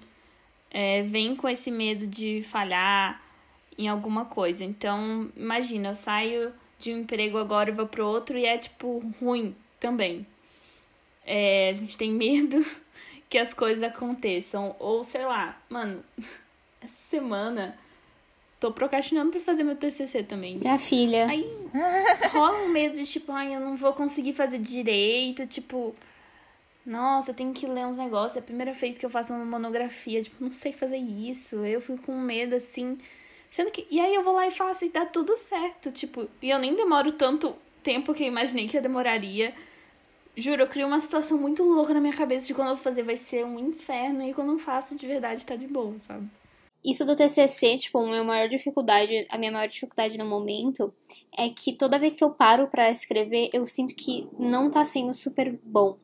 é, 0.73 1.03
vem 1.03 1.37
com 1.37 1.47
esse 1.47 1.71
medo 1.71 2.07
de 2.07 2.43
falhar 2.43 3.21
em 3.77 3.89
alguma 3.89 4.25
coisa. 4.25 4.65
Então, 4.65 5.31
imagina, 5.37 5.91
eu 5.91 5.95
saio 5.95 6.53
de 6.79 6.93
um 6.93 7.01
emprego 7.01 7.37
agora 7.37 7.71
e 7.71 7.75
vou 7.75 7.87
pro 7.87 8.07
outro 8.07 8.39
e 8.39 8.47
é, 8.47 8.57
tipo, 8.57 9.05
ruim 9.21 9.55
também. 9.79 10.27
É, 11.27 11.71
a 11.71 11.75
gente 11.75 11.97
tem 11.97 12.11
medo 12.11 12.65
que 13.29 13.37
as 13.37 13.53
coisas 13.53 13.83
aconteçam. 13.83 14.75
Ou, 14.79 15.05
sei 15.05 15.27
lá, 15.27 15.61
mano, 15.69 16.03
essa 16.81 17.11
semana 17.11 17.79
tô 18.59 18.73
procrastinando 18.73 19.31
pra 19.31 19.41
fazer 19.41 19.65
meu 19.65 19.77
TCC 19.77 20.23
também. 20.23 20.57
Minha 20.57 20.79
filha. 20.79 21.27
Aí 21.27 21.47
rola 22.33 22.63
um 22.63 22.69
medo 22.69 22.97
de, 22.97 23.05
tipo, 23.05 23.31
ai, 23.33 23.55
eu 23.55 23.61
não 23.61 23.77
vou 23.77 23.93
conseguir 23.93 24.33
fazer 24.33 24.59
direito, 24.59 25.47
tipo 25.47 25.95
nossa, 26.85 27.33
tem 27.33 27.53
que 27.53 27.67
ler 27.67 27.87
uns 27.87 27.97
negócios. 27.97 28.37
É 28.37 28.41
a 28.41 28.43
primeira 28.43 28.73
vez 28.73 28.99
que 28.99 29.07
eu 29.07 29.11
faço 29.11 29.33
uma 29.33 29.45
monografia. 29.45 30.23
Tipo, 30.23 30.45
não 30.45 30.53
sei 30.53 30.73
fazer 30.73 30.97
isso. 30.97 31.57
Eu 31.65 31.81
fico 31.81 32.03
com 32.03 32.19
medo, 32.19 32.55
assim. 32.55 32.99
Sendo 33.51 33.71
que. 33.71 33.87
E 33.91 34.01
aí 34.01 34.15
eu 34.15 34.23
vou 34.25 34.35
lá 34.35 34.47
e 34.47 34.51
faço 34.51 34.85
e 34.85 34.89
dá 34.89 35.07
tudo 35.07 35.37
certo. 35.37 35.93
Tipo, 35.93 36.29
e 36.41 36.51
eu 36.51 36.59
nem 36.59 36.75
demoro 36.75 37.13
tanto 37.13 37.55
tempo 37.83 38.15
que 38.15 38.25
eu 38.25 38.29
imaginei 38.29 38.67
que 38.69 38.77
eu 38.77 38.83
demoraria. 38.83 39.55
Juro, 40.37 40.63
eu 40.63 40.67
crio 40.67 40.87
uma 40.87 41.01
situação 41.01 41.37
muito 41.37 41.63
louca 41.63 41.93
na 41.93 42.01
minha 42.01 42.15
cabeça 42.15 42.47
de 42.47 42.55
quando 42.55 42.69
eu 42.69 42.75
vou 42.75 42.83
fazer 42.83 43.03
vai 43.03 43.17
ser 43.17 43.45
um 43.45 43.59
inferno 43.59 44.23
e 44.23 44.33
quando 44.33 44.53
eu 44.53 44.59
faço 44.59 44.97
de 44.97 45.07
verdade 45.07 45.45
tá 45.45 45.57
de 45.57 45.67
boa, 45.67 45.99
sabe? 45.99 46.27
Isso 46.83 47.05
do 47.05 47.15
TCC, 47.15 47.79
tipo, 47.79 47.99
a 47.99 48.07
minha 48.07 48.25
maior 48.25 48.49
dificuldade, 48.49 49.27
a 49.29 49.39
minha 49.39 49.53
maior 49.53 49.69
dificuldade 49.69 50.17
no 50.19 50.25
momento 50.25 50.93
é 51.37 51.49
que 51.51 51.75
toda 51.75 51.99
vez 51.99 52.17
que 52.17 52.25
eu 52.25 52.31
paro 52.31 52.67
para 52.67 52.91
escrever, 52.91 53.51
eu 53.53 53.67
sinto 53.67 53.95
que 53.95 54.27
não 54.39 54.71
tá 54.71 54.85
sendo 54.85 55.15
super 55.15 55.53
bom. 55.63 55.99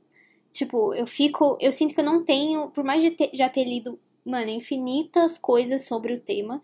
Tipo, 0.53 0.95
eu 0.95 1.07
fico, 1.07 1.57
eu 1.61 1.71
sinto 1.71 1.95
que 1.95 2.01
eu 2.01 2.05
não 2.05 2.25
tenho, 2.25 2.71
por 2.71 2.85
mais 2.85 3.03
de 3.03 3.11
ter, 3.11 3.31
já 3.35 3.49
ter 3.49 3.65
lido, 3.65 3.99
mano, 4.25 4.51
infinitas 4.51 5.39
coisas 5.39 5.85
sobre 5.87 6.15
o 6.15 6.21
tema, 6.21 6.61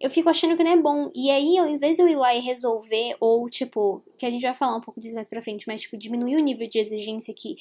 eu 0.00 0.10
fico 0.10 0.28
achando 0.28 0.56
que 0.56 0.64
não 0.64 0.72
é 0.72 0.76
bom. 0.76 1.10
E 1.14 1.30
aí, 1.30 1.58
ao 1.58 1.68
invés 1.68 1.96
de 1.96 2.02
eu 2.02 2.08
ir 2.08 2.16
lá 2.16 2.34
e 2.34 2.40
resolver, 2.40 3.16
ou, 3.20 3.48
tipo, 3.48 4.02
que 4.18 4.26
a 4.26 4.30
gente 4.30 4.42
vai 4.42 4.54
falar 4.54 4.76
um 4.76 4.80
pouco 4.80 5.00
disso 5.00 5.14
mais 5.14 5.28
pra 5.28 5.40
frente, 5.42 5.66
mas, 5.66 5.82
tipo, 5.82 5.96
diminuir 5.96 6.36
o 6.36 6.40
nível 6.40 6.68
de 6.68 6.78
exigência 6.78 7.32
que 7.34 7.56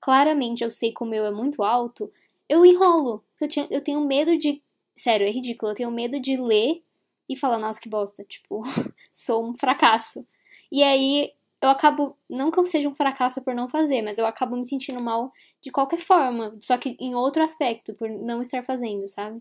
claramente 0.00 0.64
eu 0.64 0.70
sei 0.70 0.92
que 0.92 1.02
o 1.02 1.06
meu 1.06 1.24
é 1.24 1.30
muito 1.30 1.62
alto, 1.62 2.10
eu 2.48 2.66
enrolo. 2.66 3.24
Eu, 3.40 3.48
tinha, 3.48 3.66
eu 3.70 3.82
tenho 3.82 4.00
medo 4.06 4.36
de. 4.36 4.62
Sério, 4.96 5.26
é 5.26 5.30
ridículo. 5.30 5.72
Eu 5.72 5.76
tenho 5.76 5.90
medo 5.90 6.20
de 6.20 6.36
ler 6.36 6.80
e 7.28 7.36
falar, 7.36 7.58
nossa, 7.58 7.80
que 7.80 7.88
bosta. 7.88 8.24
Tipo, 8.24 8.62
sou 9.12 9.48
um 9.48 9.56
fracasso. 9.56 10.26
E 10.70 10.82
aí, 10.82 11.32
eu 11.62 11.68
acabo. 11.70 12.18
Não 12.28 12.50
que 12.50 12.58
eu 12.58 12.64
seja 12.64 12.88
um 12.88 12.94
fracasso 12.94 13.40
por 13.40 13.54
não 13.54 13.68
fazer, 13.68 14.02
mas 14.02 14.18
eu 14.18 14.26
acabo 14.26 14.56
me 14.56 14.66
sentindo 14.66 15.02
mal 15.02 15.28
de 15.60 15.70
qualquer 15.70 16.00
forma. 16.00 16.56
Só 16.60 16.76
que 16.76 16.96
em 16.98 17.14
outro 17.14 17.42
aspecto, 17.42 17.94
por 17.94 18.10
não 18.10 18.42
estar 18.42 18.62
fazendo, 18.62 19.06
sabe? 19.06 19.40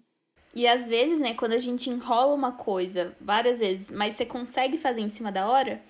E 0.54 0.68
às 0.68 0.88
vezes, 0.90 1.20
né, 1.20 1.34
quando 1.34 1.54
a 1.54 1.58
gente 1.58 1.90
enrola 1.90 2.34
uma 2.34 2.52
coisa 2.52 3.16
várias 3.20 3.60
vezes, 3.60 3.90
mas 3.90 4.14
você 4.16 4.26
consegue 4.26 4.78
fazer 4.78 5.02
em 5.02 5.10
cima 5.10 5.32
da 5.32 5.48
hora, 5.48 5.82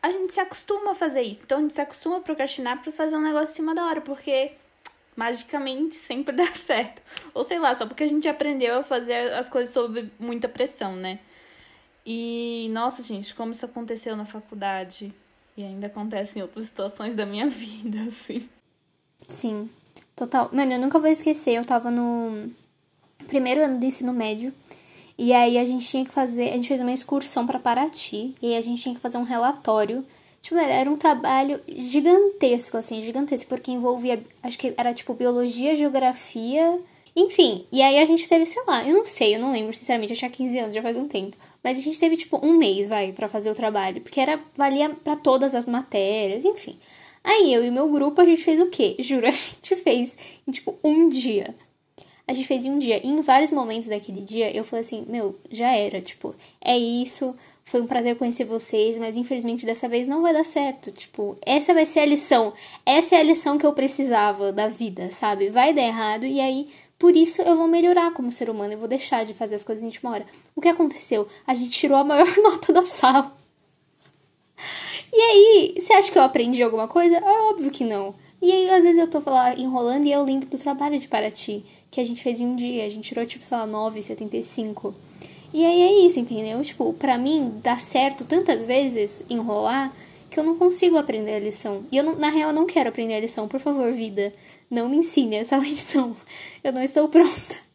a 0.00 0.10
gente 0.10 0.32
se 0.32 0.40
acostuma 0.40 0.92
a 0.92 0.94
fazer 0.94 1.22
isso. 1.22 1.44
Então 1.44 1.58
a 1.58 1.60
gente 1.60 1.74
se 1.74 1.80
acostuma 1.80 2.18
a 2.18 2.20
procrastinar 2.20 2.80
para 2.82 2.92
fazer 2.92 3.16
um 3.16 3.22
negócio 3.22 3.52
em 3.52 3.56
cima 3.56 3.74
da 3.74 3.84
hora, 3.84 4.00
porque 4.00 4.52
magicamente 5.16 5.96
sempre 5.96 6.34
dá 6.36 6.46
certo. 6.46 7.02
Ou 7.34 7.44
sei 7.44 7.58
lá, 7.58 7.74
só 7.74 7.86
porque 7.86 8.04
a 8.04 8.08
gente 8.08 8.28
aprendeu 8.28 8.78
a 8.78 8.82
fazer 8.82 9.32
as 9.34 9.48
coisas 9.48 9.74
sob 9.74 10.10
muita 10.18 10.48
pressão, 10.48 10.96
né? 10.96 11.18
E 12.06 12.68
nossa, 12.72 13.02
gente, 13.02 13.34
como 13.34 13.50
isso 13.50 13.66
aconteceu 13.66 14.16
na 14.16 14.24
faculdade 14.24 15.12
e 15.60 15.64
ainda 15.64 15.86
acontece 15.86 16.38
em 16.38 16.42
outras 16.42 16.66
situações 16.66 17.14
da 17.14 17.26
minha 17.26 17.48
vida, 17.50 17.98
assim. 18.08 18.48
Sim, 19.26 19.68
total. 20.16 20.50
Mano, 20.52 20.72
eu 20.72 20.78
nunca 20.78 20.98
vou 20.98 21.08
esquecer, 21.08 21.52
eu 21.52 21.64
tava 21.64 21.90
no 21.90 22.50
primeiro 23.26 23.62
ano 23.62 23.78
do 23.78 23.84
ensino 23.84 24.12
médio. 24.12 24.52
E 25.16 25.34
aí 25.34 25.58
a 25.58 25.64
gente 25.64 25.86
tinha 25.86 26.04
que 26.04 26.12
fazer, 26.12 26.48
a 26.48 26.52
gente 26.54 26.68
fez 26.68 26.80
uma 26.80 26.92
excursão 26.92 27.46
para 27.46 27.58
Paraty, 27.58 28.34
e 28.40 28.46
aí 28.46 28.56
a 28.56 28.60
gente 28.62 28.80
tinha 28.80 28.94
que 28.94 29.00
fazer 29.00 29.18
um 29.18 29.22
relatório. 29.22 30.04
Tipo, 30.40 30.56
era 30.56 30.90
um 30.90 30.96
trabalho 30.96 31.60
gigantesco, 31.68 32.78
assim, 32.78 33.02
gigantesco, 33.02 33.46
porque 33.46 33.70
envolvia, 33.70 34.24
acho 34.42 34.58
que 34.58 34.72
era 34.78 34.94
tipo 34.94 35.12
biologia, 35.12 35.76
geografia, 35.76 36.80
enfim. 37.14 37.66
E 37.70 37.82
aí 37.82 37.98
a 37.98 38.04
gente 38.06 38.26
teve, 38.26 38.46
sei 38.46 38.62
lá, 38.66 38.82
eu 38.88 38.94
não 38.94 39.04
sei, 39.04 39.36
eu 39.36 39.40
não 39.40 39.52
lembro, 39.52 39.74
sinceramente, 39.74 40.14
eu 40.14 40.18
tinha 40.18 40.30
15 40.30 40.58
anos, 40.58 40.74
já 40.74 40.80
faz 40.80 40.96
um 40.96 41.06
tempo. 41.06 41.36
Mas 41.62 41.78
a 41.78 41.80
gente 41.80 41.98
teve, 41.98 42.16
tipo, 42.16 42.44
um 42.44 42.56
mês, 42.56 42.88
vai, 42.88 43.12
para 43.12 43.28
fazer 43.28 43.50
o 43.50 43.54
trabalho, 43.54 44.00
porque 44.00 44.20
era, 44.20 44.40
valia 44.56 44.90
para 44.90 45.16
todas 45.16 45.54
as 45.54 45.66
matérias, 45.66 46.44
enfim. 46.44 46.78
Aí 47.22 47.52
eu 47.52 47.64
e 47.64 47.70
meu 47.70 47.88
grupo, 47.90 48.20
a 48.20 48.24
gente 48.24 48.42
fez 48.42 48.60
o 48.60 48.70
quê? 48.70 48.96
Juro, 49.00 49.26
a 49.26 49.30
gente 49.30 49.76
fez 49.76 50.16
em, 50.46 50.50
tipo, 50.50 50.78
um 50.82 51.08
dia 51.08 51.54
a 52.30 52.32
gente 52.32 52.46
fez 52.46 52.64
em 52.64 52.70
um 52.70 52.78
dia. 52.78 53.04
E 53.04 53.08
em 53.08 53.20
vários 53.20 53.50
momentos 53.50 53.88
daquele 53.88 54.20
dia, 54.20 54.56
eu 54.56 54.62
falei 54.62 54.82
assim: 54.82 55.04
meu, 55.08 55.36
já 55.50 55.74
era. 55.74 56.00
Tipo, 56.00 56.34
é 56.60 56.78
isso. 56.78 57.34
Foi 57.64 57.80
um 57.80 57.86
prazer 57.86 58.16
conhecer 58.16 58.44
vocês, 58.44 58.98
mas 58.98 59.16
infelizmente 59.16 59.66
dessa 59.66 59.88
vez 59.88 60.06
não 60.06 60.22
vai 60.22 60.32
dar 60.32 60.44
certo. 60.44 60.90
Tipo, 60.92 61.36
essa 61.44 61.74
vai 61.74 61.86
ser 61.86 62.00
a 62.00 62.06
lição. 62.06 62.52
Essa 62.86 63.16
é 63.16 63.20
a 63.20 63.22
lição 63.22 63.58
que 63.58 63.66
eu 63.66 63.72
precisava 63.72 64.52
da 64.52 64.68
vida, 64.68 65.10
sabe? 65.12 65.50
Vai 65.50 65.72
dar 65.72 65.82
errado 65.82 66.24
e 66.24 66.40
aí 66.40 66.68
por 67.00 67.16
isso 67.16 67.40
eu 67.40 67.56
vou 67.56 67.66
melhorar 67.66 68.12
como 68.12 68.30
ser 68.30 68.50
humano, 68.50 68.74
eu 68.74 68.78
vou 68.78 68.86
deixar 68.86 69.24
de 69.24 69.32
fazer 69.32 69.54
as 69.54 69.64
coisas 69.64 69.82
em 69.82 69.86
última 69.86 70.10
hora. 70.10 70.26
O 70.54 70.60
que 70.60 70.68
aconteceu? 70.68 71.26
A 71.46 71.54
gente 71.54 71.70
tirou 71.70 71.96
a 71.96 72.04
maior 72.04 72.28
nota 72.36 72.74
da 72.74 72.84
sala. 72.84 73.34
E 75.10 75.18
aí, 75.18 75.74
você 75.80 75.94
acha 75.94 76.12
que 76.12 76.18
eu 76.18 76.22
aprendi 76.22 76.62
alguma 76.62 76.86
coisa? 76.86 77.16
É 77.16 77.40
óbvio 77.48 77.70
que 77.70 77.84
não. 77.84 78.14
E 78.42 78.52
aí, 78.52 78.68
às 78.68 78.82
vezes 78.82 79.00
eu 79.00 79.08
tô 79.08 79.22
lá 79.30 79.54
enrolando 79.54 80.04
e 80.04 80.12
eu 80.12 80.22
lembro 80.22 80.46
do 80.46 80.58
trabalho 80.58 80.98
de 80.98 81.08
Paraty 81.08 81.64
que 81.90 82.02
a 82.02 82.04
gente 82.04 82.22
fez 82.22 82.38
em 82.38 82.46
um 82.46 82.54
dia. 82.54 82.84
A 82.84 82.90
gente 82.90 83.08
tirou, 83.08 83.24
tipo, 83.24 83.46
sei 83.46 83.56
lá, 83.56 83.66
9,75. 83.66 84.92
E 85.54 85.64
aí 85.64 85.80
é 85.80 86.06
isso, 86.06 86.20
entendeu? 86.20 86.60
Tipo, 86.60 86.92
pra 86.92 87.16
mim, 87.16 87.60
dá 87.62 87.78
certo 87.78 88.26
tantas 88.26 88.66
vezes 88.66 89.24
enrolar 89.30 89.90
que 90.30 90.38
eu 90.38 90.44
não 90.44 90.56
consigo 90.56 90.96
aprender 90.96 91.34
a 91.34 91.40
lição. 91.40 91.84
E 91.90 91.96
eu, 91.96 92.04
não, 92.04 92.16
na 92.16 92.30
real, 92.30 92.50
eu 92.50 92.54
não 92.54 92.66
quero 92.66 92.88
aprender 92.88 93.14
a 93.14 93.20
lição. 93.20 93.48
Por 93.48 93.60
favor, 93.60 93.92
vida, 93.92 94.32
não 94.70 94.88
me 94.88 94.96
ensine 94.96 95.36
essa 95.36 95.56
lição. 95.58 96.16
Eu 96.62 96.72
não 96.72 96.82
estou 96.82 97.08
pronta. 97.08 97.69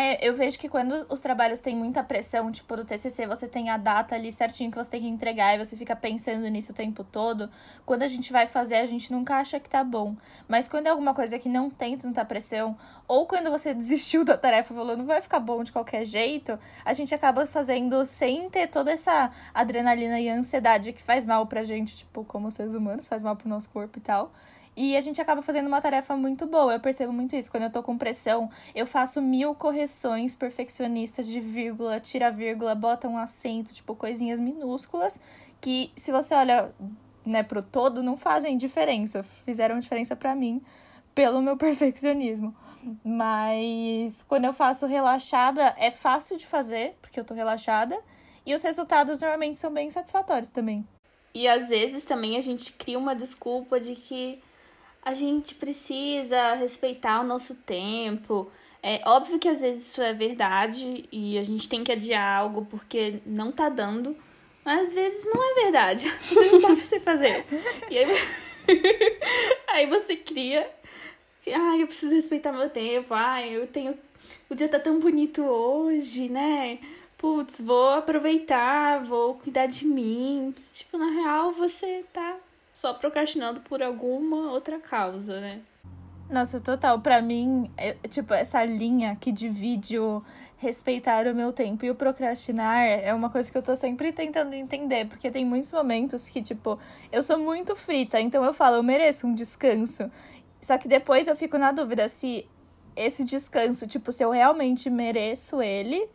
É, 0.00 0.24
eu 0.24 0.32
vejo 0.32 0.56
que 0.56 0.68
quando 0.68 1.04
os 1.08 1.20
trabalhos 1.20 1.60
têm 1.60 1.74
muita 1.74 2.04
pressão, 2.04 2.52
tipo 2.52 2.76
do 2.76 2.84
TCC, 2.84 3.26
você 3.26 3.48
tem 3.48 3.68
a 3.68 3.76
data 3.76 4.14
ali 4.14 4.30
certinho 4.30 4.70
que 4.70 4.78
você 4.78 4.88
tem 4.88 5.00
que 5.00 5.08
entregar 5.08 5.56
e 5.56 5.58
você 5.58 5.76
fica 5.76 5.96
pensando 5.96 6.46
nisso 6.46 6.70
o 6.70 6.74
tempo 6.74 7.02
todo. 7.02 7.50
Quando 7.84 8.04
a 8.04 8.06
gente 8.06 8.30
vai 8.30 8.46
fazer, 8.46 8.76
a 8.76 8.86
gente 8.86 9.10
nunca 9.10 9.34
acha 9.34 9.58
que 9.58 9.68
tá 9.68 9.82
bom. 9.82 10.14
Mas 10.46 10.68
quando 10.68 10.86
é 10.86 10.90
alguma 10.90 11.12
coisa 11.12 11.36
que 11.36 11.48
não 11.48 11.68
tem 11.68 11.98
tanta 11.98 12.24
pressão, 12.24 12.78
ou 13.08 13.26
quando 13.26 13.50
você 13.50 13.74
desistiu 13.74 14.24
da 14.24 14.38
tarefa 14.38 14.72
e 14.72 14.76
falou 14.76 14.96
não 14.96 15.04
vai 15.04 15.20
ficar 15.20 15.40
bom 15.40 15.64
de 15.64 15.72
qualquer 15.72 16.04
jeito, 16.04 16.56
a 16.84 16.94
gente 16.94 17.12
acaba 17.12 17.44
fazendo 17.44 18.06
sem 18.06 18.48
ter 18.48 18.68
toda 18.68 18.92
essa 18.92 19.32
adrenalina 19.52 20.20
e 20.20 20.28
ansiedade 20.28 20.92
que 20.92 21.02
faz 21.02 21.26
mal 21.26 21.44
pra 21.48 21.64
gente, 21.64 21.96
tipo, 21.96 22.22
como 22.22 22.52
seres 22.52 22.72
humanos, 22.72 23.04
faz 23.04 23.24
mal 23.24 23.34
pro 23.34 23.48
nosso 23.48 23.68
corpo 23.68 23.98
e 23.98 24.00
tal. 24.00 24.32
E 24.80 24.96
a 24.96 25.00
gente 25.00 25.20
acaba 25.20 25.42
fazendo 25.42 25.66
uma 25.66 25.80
tarefa 25.80 26.16
muito 26.16 26.46
boa. 26.46 26.72
Eu 26.72 26.78
percebo 26.78 27.12
muito 27.12 27.34
isso. 27.34 27.50
Quando 27.50 27.64
eu 27.64 27.70
tô 27.72 27.82
com 27.82 27.98
pressão, 27.98 28.48
eu 28.76 28.86
faço 28.86 29.20
mil 29.20 29.52
correções 29.52 30.36
perfeccionistas 30.36 31.26
de 31.26 31.40
vírgula, 31.40 31.98
tira 31.98 32.30
vírgula, 32.30 32.76
bota 32.76 33.08
um 33.08 33.18
acento, 33.18 33.74
tipo, 33.74 33.96
coisinhas 33.96 34.38
minúsculas, 34.38 35.20
que 35.60 35.90
se 35.96 36.12
você 36.12 36.32
olha, 36.32 36.72
né, 37.26 37.42
pro 37.42 37.60
todo, 37.60 38.04
não 38.04 38.16
fazem 38.16 38.56
diferença. 38.56 39.24
Fizeram 39.44 39.80
diferença 39.80 40.14
para 40.14 40.32
mim 40.36 40.62
pelo 41.12 41.42
meu 41.42 41.56
perfeccionismo. 41.58 42.54
Mas 43.04 44.22
quando 44.28 44.44
eu 44.44 44.52
faço 44.52 44.86
relaxada, 44.86 45.74
é 45.76 45.90
fácil 45.90 46.38
de 46.38 46.46
fazer, 46.46 46.96
porque 47.02 47.18
eu 47.18 47.24
tô 47.24 47.34
relaxada. 47.34 47.98
E 48.46 48.54
os 48.54 48.62
resultados 48.62 49.18
normalmente 49.18 49.58
são 49.58 49.72
bem 49.72 49.90
satisfatórios 49.90 50.50
também. 50.50 50.86
E 51.34 51.48
às 51.48 51.68
vezes 51.68 52.04
também 52.04 52.36
a 52.36 52.40
gente 52.40 52.72
cria 52.74 52.96
uma 52.96 53.16
desculpa 53.16 53.80
de 53.80 53.96
que 53.96 54.40
a 55.08 55.14
gente 55.14 55.54
precisa 55.54 56.52
respeitar 56.52 57.22
o 57.22 57.26
nosso 57.26 57.54
tempo. 57.54 58.52
É 58.82 59.00
óbvio 59.06 59.38
que 59.38 59.48
às 59.48 59.62
vezes 59.62 59.88
isso 59.88 60.02
é 60.02 60.12
verdade 60.12 61.08
e 61.10 61.38
a 61.38 61.42
gente 61.42 61.66
tem 61.66 61.82
que 61.82 61.90
adiar 61.90 62.40
algo 62.40 62.66
porque 62.66 63.22
não 63.24 63.50
tá 63.50 63.70
dando, 63.70 64.14
mas 64.62 64.88
às 64.88 64.94
vezes 64.94 65.24
não 65.24 65.42
é 65.42 65.62
verdade. 65.62 66.12
Você 66.20 66.50
não 66.52 66.60
dá 66.60 66.66
pra 66.66 66.76
você 66.76 67.00
fazer. 67.00 67.46
E 67.90 67.96
aí, 67.96 68.06
aí 69.68 69.86
você 69.86 70.14
cria. 70.14 70.70
Ai, 71.50 71.82
eu 71.82 71.86
preciso 71.86 72.14
respeitar 72.14 72.52
meu 72.52 72.68
tempo. 72.68 73.14
Ai, 73.14 73.56
eu 73.56 73.66
tenho. 73.66 73.98
O 74.50 74.54
dia 74.54 74.68
tá 74.68 74.78
tão 74.78 75.00
bonito 75.00 75.42
hoje, 75.42 76.28
né? 76.28 76.80
Putz, 77.16 77.62
vou 77.62 77.94
aproveitar, 77.94 79.02
vou 79.04 79.36
cuidar 79.36 79.64
de 79.64 79.86
mim. 79.86 80.54
Tipo, 80.70 80.98
na 80.98 81.10
real, 81.10 81.52
você 81.52 82.04
tá 82.12 82.36
só 82.78 82.94
procrastinando 82.94 83.60
por 83.60 83.82
alguma 83.82 84.52
outra 84.52 84.78
causa, 84.78 85.40
né? 85.40 85.62
Nossa, 86.30 86.60
total. 86.60 87.00
Para 87.00 87.20
mim, 87.20 87.68
é, 87.76 87.94
tipo, 88.08 88.32
essa 88.32 88.62
linha 88.64 89.16
que 89.20 89.32
divide 89.32 89.98
o 89.98 90.22
respeitar 90.58 91.26
o 91.26 91.34
meu 91.34 91.52
tempo 91.52 91.84
e 91.84 91.90
o 91.90 91.94
procrastinar 91.94 92.84
é 92.86 93.12
uma 93.12 93.30
coisa 93.30 93.50
que 93.50 93.58
eu 93.58 93.62
tô 93.62 93.74
sempre 93.74 94.12
tentando 94.12 94.54
entender, 94.54 95.08
porque 95.08 95.28
tem 95.28 95.44
muitos 95.44 95.72
momentos 95.72 96.28
que, 96.28 96.40
tipo, 96.40 96.78
eu 97.10 97.20
sou 97.20 97.36
muito 97.36 97.74
frita, 97.74 98.20
então 98.20 98.44
eu 98.44 98.54
falo, 98.54 98.76
eu 98.76 98.82
mereço 98.82 99.26
um 99.26 99.34
descanso. 99.34 100.08
Só 100.60 100.78
que 100.78 100.86
depois 100.86 101.26
eu 101.26 101.34
fico 101.34 101.58
na 101.58 101.72
dúvida 101.72 102.06
se 102.08 102.46
esse 102.94 103.24
descanso, 103.24 103.88
tipo, 103.88 104.12
se 104.12 104.22
eu 104.22 104.30
realmente 104.30 104.88
mereço 104.88 105.60
ele, 105.60 106.08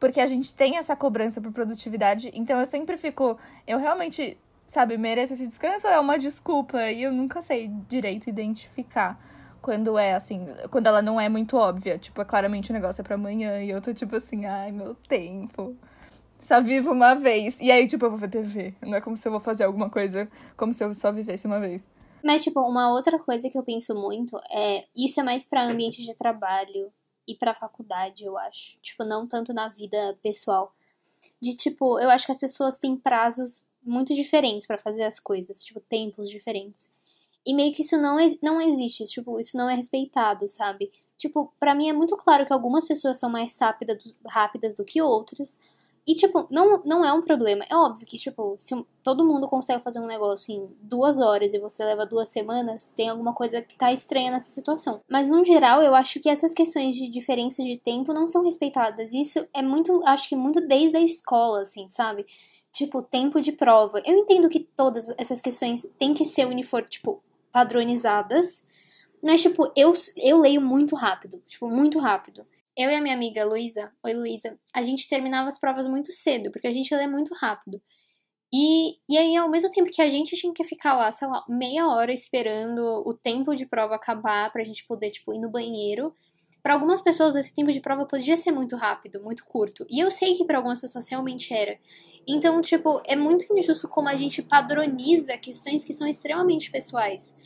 porque 0.00 0.20
a 0.20 0.26
gente 0.26 0.54
tem 0.54 0.78
essa 0.78 0.96
cobrança 0.96 1.42
por 1.42 1.52
produtividade, 1.52 2.30
então 2.32 2.58
eu 2.58 2.66
sempre 2.66 2.96
fico, 2.96 3.38
eu 3.66 3.78
realmente 3.78 4.38
sabe, 4.66 4.96
mereço 4.98 5.32
esse 5.32 5.46
descanso 5.46 5.86
ou 5.86 5.92
é 5.92 6.00
uma 6.00 6.18
desculpa? 6.18 6.90
E 6.90 7.02
eu 7.02 7.12
nunca 7.12 7.42
sei 7.42 7.68
direito 7.88 8.28
identificar 8.28 9.18
quando 9.62 9.98
é 9.98 10.14
assim, 10.14 10.46
quando 10.70 10.86
ela 10.86 11.02
não 11.02 11.20
é 11.20 11.28
muito 11.28 11.56
óbvia. 11.56 11.98
Tipo, 11.98 12.22
é 12.22 12.24
claramente 12.24 12.70
o 12.70 12.72
negócio 12.72 13.00
é 13.00 13.04
pra 13.04 13.16
amanhã 13.16 13.60
e 13.62 13.70
eu 13.70 13.80
tô 13.80 13.92
tipo 13.92 14.14
assim, 14.16 14.46
ai, 14.46 14.70
meu 14.72 14.94
tempo. 14.94 15.76
Só 16.38 16.60
vivo 16.60 16.92
uma 16.92 17.14
vez. 17.14 17.58
E 17.60 17.70
aí, 17.70 17.86
tipo, 17.86 18.04
eu 18.04 18.10
vou 18.10 18.18
ver 18.18 18.28
TV. 18.28 18.74
Não 18.82 18.94
é 18.94 19.00
como 19.00 19.16
se 19.16 19.26
eu 19.26 19.32
vou 19.32 19.40
fazer 19.40 19.64
alguma 19.64 19.90
coisa 19.90 20.28
como 20.56 20.72
se 20.72 20.84
eu 20.84 20.94
só 20.94 21.10
vivesse 21.10 21.46
uma 21.46 21.58
vez. 21.58 21.84
Mas, 22.22 22.44
tipo, 22.44 22.60
uma 22.60 22.90
outra 22.92 23.18
coisa 23.18 23.48
que 23.50 23.58
eu 23.58 23.62
penso 23.62 23.94
muito 23.94 24.38
é. 24.50 24.84
Isso 24.94 25.18
é 25.18 25.22
mais 25.22 25.46
pra 25.46 25.64
ambiente 25.64 26.04
de 26.04 26.14
trabalho 26.14 26.92
e 27.26 27.34
pra 27.34 27.54
faculdade, 27.54 28.24
eu 28.24 28.38
acho. 28.38 28.78
Tipo, 28.80 29.04
não 29.04 29.26
tanto 29.26 29.52
na 29.52 29.68
vida 29.68 30.16
pessoal. 30.22 30.72
De 31.40 31.56
tipo, 31.56 31.98
eu 31.98 32.10
acho 32.10 32.26
que 32.26 32.32
as 32.32 32.38
pessoas 32.38 32.78
têm 32.78 32.96
prazos 32.96 33.65
muito 33.86 34.14
diferentes 34.14 34.66
para 34.66 34.78
fazer 34.78 35.04
as 35.04 35.18
coisas, 35.20 35.64
tipo, 35.64 35.80
tempos 35.80 36.28
diferentes. 36.28 36.90
E 37.46 37.54
meio 37.54 37.72
que 37.72 37.82
isso 37.82 37.96
não, 37.96 38.16
não 38.42 38.60
existe, 38.60 39.04
tipo, 39.04 39.38
isso 39.38 39.56
não 39.56 39.70
é 39.70 39.74
respeitado, 39.74 40.48
sabe? 40.48 40.90
Tipo, 41.16 41.52
para 41.58 41.74
mim 41.74 41.88
é 41.88 41.92
muito 41.92 42.16
claro 42.16 42.44
que 42.44 42.52
algumas 42.52 42.84
pessoas 42.84 43.18
são 43.18 43.30
mais 43.30 43.56
rápidas, 43.58 44.14
rápidas 44.26 44.74
do 44.74 44.84
que 44.84 45.00
outras. 45.00 45.58
E, 46.06 46.14
tipo, 46.14 46.46
não, 46.50 46.82
não 46.84 47.04
é 47.04 47.12
um 47.12 47.20
problema. 47.20 47.64
É 47.68 47.74
óbvio 47.74 48.06
que, 48.06 48.16
tipo, 48.16 48.54
se 48.56 48.72
todo 49.02 49.24
mundo 49.24 49.48
consegue 49.48 49.82
fazer 49.82 49.98
um 49.98 50.06
negócio 50.06 50.54
em 50.54 50.68
duas 50.80 51.18
horas 51.18 51.52
e 51.52 51.58
você 51.58 51.84
leva 51.84 52.06
duas 52.06 52.28
semanas, 52.28 52.92
tem 52.96 53.08
alguma 53.08 53.32
coisa 53.32 53.60
que 53.60 53.76
tá 53.76 53.92
estranha 53.92 54.30
nessa 54.30 54.50
situação. 54.50 55.00
Mas, 55.08 55.28
no 55.28 55.42
geral, 55.44 55.82
eu 55.82 55.96
acho 55.96 56.20
que 56.20 56.28
essas 56.28 56.52
questões 56.52 56.94
de 56.94 57.08
diferença 57.08 57.60
de 57.60 57.76
tempo 57.76 58.12
não 58.12 58.28
são 58.28 58.44
respeitadas. 58.44 59.12
Isso 59.12 59.44
é 59.52 59.62
muito, 59.62 60.00
acho 60.04 60.28
que 60.28 60.36
muito 60.36 60.60
desde 60.60 60.96
a 60.96 61.00
escola, 61.00 61.62
assim, 61.62 61.88
sabe? 61.88 62.24
Tipo, 62.76 63.02
tempo 63.02 63.40
de 63.40 63.52
prova. 63.52 64.02
Eu 64.04 64.14
entendo 64.18 64.50
que 64.50 64.60
todas 64.60 65.08
essas 65.16 65.40
questões 65.40 65.90
têm 65.98 66.12
que 66.12 66.26
ser 66.26 66.46
uniforme, 66.46 66.86
tipo, 66.90 67.22
padronizadas. 67.50 68.66
Mas, 69.22 69.40
tipo, 69.40 69.72
eu, 69.74 69.94
eu 70.14 70.38
leio 70.38 70.60
muito 70.60 70.94
rápido. 70.94 71.42
Tipo, 71.46 71.70
muito 71.70 71.98
rápido. 71.98 72.44
Eu 72.76 72.90
e 72.90 72.94
a 72.94 73.00
minha 73.00 73.14
amiga 73.14 73.46
Luísa, 73.46 73.90
oi 74.02 74.12
Luísa, 74.12 74.58
a 74.74 74.82
gente 74.82 75.08
terminava 75.08 75.48
as 75.48 75.58
provas 75.58 75.86
muito 75.86 76.12
cedo, 76.12 76.50
porque 76.50 76.66
a 76.66 76.70
gente 76.70 76.94
lê 76.94 77.06
muito 77.06 77.34
rápido. 77.34 77.80
E, 78.52 78.98
e 79.08 79.16
aí, 79.16 79.34
ao 79.36 79.48
mesmo 79.48 79.70
tempo 79.70 79.90
que 79.90 80.02
a 80.02 80.10
gente 80.10 80.36
tinha 80.36 80.52
que 80.52 80.62
ficar 80.62 80.94
lá, 80.98 81.10
sei 81.10 81.28
lá, 81.28 81.42
meia 81.48 81.88
hora 81.88 82.12
esperando 82.12 83.02
o 83.06 83.14
tempo 83.14 83.54
de 83.54 83.64
prova 83.64 83.94
acabar 83.94 84.52
pra 84.52 84.62
gente 84.62 84.86
poder, 84.86 85.10
tipo, 85.12 85.32
ir 85.32 85.38
no 85.38 85.48
banheiro, 85.48 86.14
para 86.66 86.74
algumas 86.74 87.00
pessoas 87.00 87.36
esse 87.36 87.54
tempo 87.54 87.70
de 87.70 87.78
prova 87.78 88.06
podia 88.06 88.36
ser 88.36 88.50
muito 88.50 88.74
rápido, 88.74 89.22
muito 89.22 89.44
curto. 89.44 89.86
E 89.88 90.00
eu 90.00 90.10
sei 90.10 90.34
que 90.34 90.44
para 90.44 90.56
algumas 90.56 90.80
pessoas 90.80 91.08
realmente 91.08 91.54
era. 91.54 91.78
Então, 92.26 92.60
tipo, 92.60 93.00
é 93.04 93.14
muito 93.14 93.46
injusto 93.56 93.86
como 93.86 94.08
a 94.08 94.16
gente 94.16 94.42
padroniza 94.42 95.38
questões 95.38 95.84
que 95.84 95.94
são 95.94 96.08
extremamente 96.08 96.68
pessoais. 96.68 97.36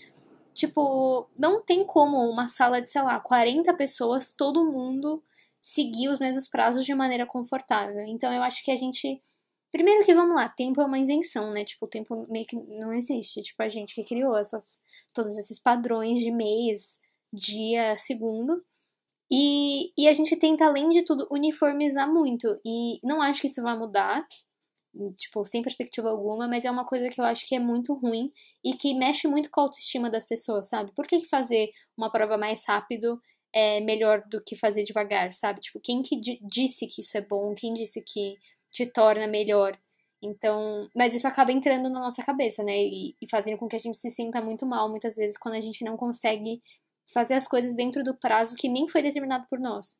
Tipo, 0.55 1.29
não 1.39 1.63
tem 1.63 1.85
como 1.85 2.17
uma 2.31 2.49
sala 2.49 2.81
de, 2.81 2.87
sei 2.87 3.03
lá, 3.03 3.21
40 3.21 3.75
pessoas, 3.75 4.33
todo 4.33 4.65
mundo 4.73 5.23
seguir 5.59 6.09
os 6.09 6.19
mesmos 6.19 6.49
prazos 6.49 6.87
de 6.87 6.95
maneira 6.95 7.27
confortável. 7.27 8.01
Então 8.07 8.33
eu 8.33 8.43
acho 8.43 8.65
que 8.65 8.71
a 8.71 8.77
gente. 8.77 9.21
Primeiro 9.71 10.03
que 10.03 10.15
vamos 10.15 10.35
lá, 10.35 10.49
tempo 10.49 10.81
é 10.81 10.85
uma 10.87 10.99
invenção, 10.99 11.53
né? 11.53 11.63
Tipo, 11.63 11.85
o 11.85 11.91
tempo 11.91 12.27
meio 12.31 12.47
que 12.47 12.57
não 12.57 12.95
existe. 12.95 13.43
Tipo, 13.43 13.63
a 13.65 13.69
gente 13.69 13.95
que 13.95 14.03
criou 14.03 14.35
essas, 14.35 14.81
todos 15.13 15.37
esses 15.37 15.59
padrões 15.59 16.21
de 16.21 16.31
mês, 16.31 16.99
dia, 17.31 17.95
segundo. 17.97 18.65
E, 19.31 19.93
e 19.97 20.09
a 20.09 20.13
gente 20.13 20.37
tenta, 20.37 20.65
além 20.67 20.89
de 20.91 21.03
tudo, 21.05 21.29
uniformizar 21.31 22.13
muito. 22.13 22.49
E 22.65 22.99
não 23.03 23.23
acho 23.23 23.41
que 23.41 23.47
isso 23.47 23.63
vai 23.63 23.79
mudar 23.79 24.27
tipo, 25.17 25.45
sem 25.45 25.63
perspectiva 25.63 26.11
alguma, 26.11 26.49
mas 26.49 26.65
é 26.65 26.71
uma 26.71 26.85
coisa 26.85 27.09
que 27.09 27.21
eu 27.21 27.25
acho 27.25 27.47
que 27.47 27.55
é 27.55 27.59
muito 27.59 27.95
ruim 27.95 28.33
e 28.65 28.75
que 28.75 28.95
mexe 28.95 29.29
muito 29.29 29.51
com 29.51 29.61
a 29.61 29.65
autoestima 29.65 30.11
das 30.11 30.27
pessoas, 30.27 30.69
sabe? 30.69 30.93
Por 30.95 31.07
que 31.07 31.21
fazer 31.27 31.71
uma 31.97 32.11
prova 32.11 32.37
mais 32.37 32.65
rápido 32.67 33.21
é 33.53 33.81
melhor 33.81 34.23
do 34.29 34.43
que 34.43 34.57
fazer 34.57 34.83
devagar, 34.83 35.33
sabe? 35.33 35.61
Tipo, 35.61 35.81
quem 35.81 36.03
que 36.03 36.21
disse 36.43 36.87
que 36.87 37.01
isso 37.03 37.17
é 37.17 37.21
bom? 37.21 37.55
Quem 37.55 37.73
disse 37.75 38.03
que 38.03 38.37
te 38.71 38.87
torna 38.87 39.27
melhor? 39.27 39.79
Então, 40.23 40.89
mas 40.95 41.15
isso 41.15 41.27
acaba 41.27 41.53
entrando 41.53 41.89
na 41.89 42.01
nossa 42.01 42.23
cabeça, 42.23 42.63
né? 42.63 42.77
E, 42.77 43.17
e 43.21 43.29
fazendo 43.31 43.59
com 43.59 43.69
que 43.69 43.77
a 43.77 43.79
gente 43.79 43.97
se 43.97 44.11
sinta 44.11 44.41
muito 44.41 44.67
mal 44.67 44.89
muitas 44.89 45.17
vezes 45.17 45.39
quando 45.39 45.55
a 45.55 45.61
gente 45.61 45.85
não 45.85 45.97
consegue 45.97 46.63
fazer 47.13 47.35
as 47.35 47.47
coisas 47.47 47.75
dentro 47.75 48.03
do 48.03 48.15
prazo 48.15 48.57
que 48.57 48.69
nem 48.69 48.89
foi 48.89 49.03
determinado 49.03 49.47
por 49.49 49.59
nós. 49.59 49.99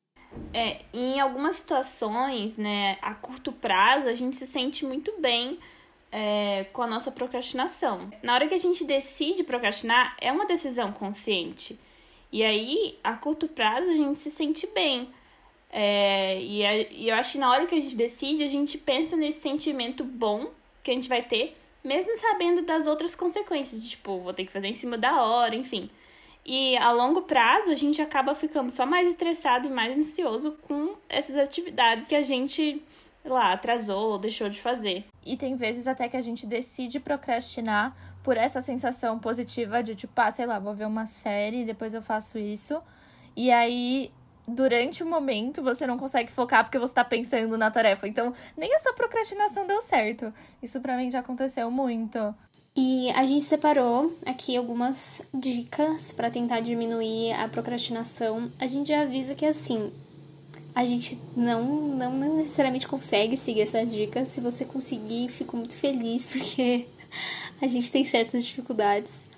É, 0.53 0.79
em 0.93 1.19
algumas 1.21 1.57
situações, 1.57 2.57
né, 2.57 2.99
a 3.03 3.15
curto 3.15 3.53
prazo, 3.53 4.09
a 4.09 4.15
gente 4.15 4.37
se 4.37 4.47
sente 4.47 4.85
muito 4.85 5.21
bem 5.21 5.59
é, 6.13 6.65
com 6.73 6.83
a 6.83 6.87
nossa 6.87 7.11
procrastinação. 7.11 8.11
Na 8.23 8.35
hora 8.35 8.47
que 8.47 8.55
a 8.55 8.59
gente 8.59 8.85
decide 8.85 9.43
procrastinar, 9.43 10.17
é 10.21 10.31
uma 10.31 10.47
decisão 10.47 10.93
consciente. 10.93 11.79
E 12.33 12.45
aí, 12.45 12.99
a 13.03 13.15
curto 13.15 13.49
prazo, 13.49 13.91
a 13.91 13.97
gente 13.97 14.19
se 14.19 14.31
sente 14.31 14.67
bem. 14.69 15.11
É, 15.73 16.41
e, 16.41 16.65
a, 16.65 16.77
e 16.77 17.09
eu 17.09 17.15
acho 17.15 17.33
que 17.33 17.39
na 17.39 17.51
hora 17.51 17.67
que 17.67 17.75
a 17.75 17.81
gente 17.81 17.97
decide, 17.97 18.43
a 18.43 18.49
gente 18.49 18.79
pensa 18.79 19.17
nesse 19.17 19.41
sentimento 19.41 20.05
bom 20.05 20.51
que 20.83 20.91
a 20.91 20.95
gente 20.95 21.09
vai 21.09 21.23
ter, 21.23 21.57
mesmo 21.83 22.17
sabendo 22.17 22.63
das 22.63 22.87
outras 22.87 23.15
consequências, 23.15 23.83
de, 23.83 23.91
tipo, 23.91 24.21
vou 24.21 24.33
ter 24.33 24.45
que 24.45 24.53
fazer 24.53 24.69
em 24.69 24.75
cima 24.75 24.97
da 24.97 25.23
hora, 25.25 25.55
enfim. 25.55 25.91
E 26.45 26.77
a 26.79 26.91
longo 26.91 27.23
prazo, 27.23 27.71
a 27.71 27.75
gente 27.75 28.01
acaba 28.01 28.35
ficando 28.35 28.71
só 28.71 28.87
mais 28.87 29.09
estressado 29.09 29.69
e 29.69 29.71
mais 29.71 29.97
ansioso 29.97 30.57
com 30.63 30.97
essas 31.09 31.37
atividades 31.37 32.09
que 32.09 32.15
a 32.15 32.23
gente 32.23 32.83
lá 33.25 33.53
atrasou 33.53 34.13
ou 34.13 34.19
deixou 34.19 34.49
de 34.49 34.61
fazer. 34.61 35.05
E 35.25 35.37
tem 35.37 35.55
vezes 35.55 35.87
até 35.87 36.09
que 36.09 36.17
a 36.17 36.23
gente 36.23 36.47
decide 36.47 36.99
procrastinar 36.99 37.95
por 38.23 38.37
essa 38.37 38.61
sensação 38.61 39.19
positiva 39.19 39.83
de 39.83 39.95
tipo, 39.95 40.13
ah, 40.17 40.31
sei 40.31 40.47
lá, 40.47 40.59
vou 40.59 40.75
ver 40.75 40.87
uma 40.87 41.07
série, 41.07 41.65
depois 41.65 41.93
eu 41.95 42.03
faço 42.03 42.39
isso. 42.39 42.81
E 43.37 43.51
aí, 43.51 44.11
durante 44.49 45.03
o 45.03 45.07
momento, 45.07 45.63
você 45.63 45.87
não 45.87 45.99
consegue 45.99 46.31
focar 46.31 46.65
porque 46.65 46.79
você 46.79 46.95
tá 46.95 47.05
pensando 47.05 47.57
na 47.57 47.71
tarefa. 47.71 48.09
Então, 48.09 48.33
nem 48.57 48.75
essa 48.75 48.93
procrastinação 48.93 49.67
deu 49.67 49.81
certo. 49.83 50.33
Isso 50.63 50.81
para 50.81 50.97
mim 50.97 51.11
já 51.11 51.21
aconteceu 51.21 51.71
muito. 51.71 52.35
E 52.75 53.11
a 53.11 53.27
gente 53.27 53.45
separou 53.45 54.17
aqui 54.25 54.57
algumas 54.57 55.21
dicas 55.35 56.13
para 56.13 56.31
tentar 56.31 56.61
diminuir 56.61 57.33
a 57.33 57.49
procrastinação. 57.49 58.51
A 58.59 58.67
gente 58.67 58.89
já 58.89 59.03
avisa 59.03 59.35
que 59.35 59.45
assim, 59.45 59.93
a 60.75 60.85
gente 60.85 61.19
não, 61.37 61.65
não 61.65 62.37
necessariamente 62.37 62.87
consegue 62.87 63.37
seguir 63.37 63.63
essas 63.63 63.93
dicas. 63.93 64.29
Se 64.29 64.41
você 64.41 64.65
conseguir, 64.65 65.29
fico 65.29 65.57
muito 65.57 65.75
feliz, 65.75 66.27
porque 66.31 66.87
a 67.61 67.67
gente 67.67 67.91
tem 67.91 68.05
certas 68.05 68.45
dificuldades. 68.45 69.29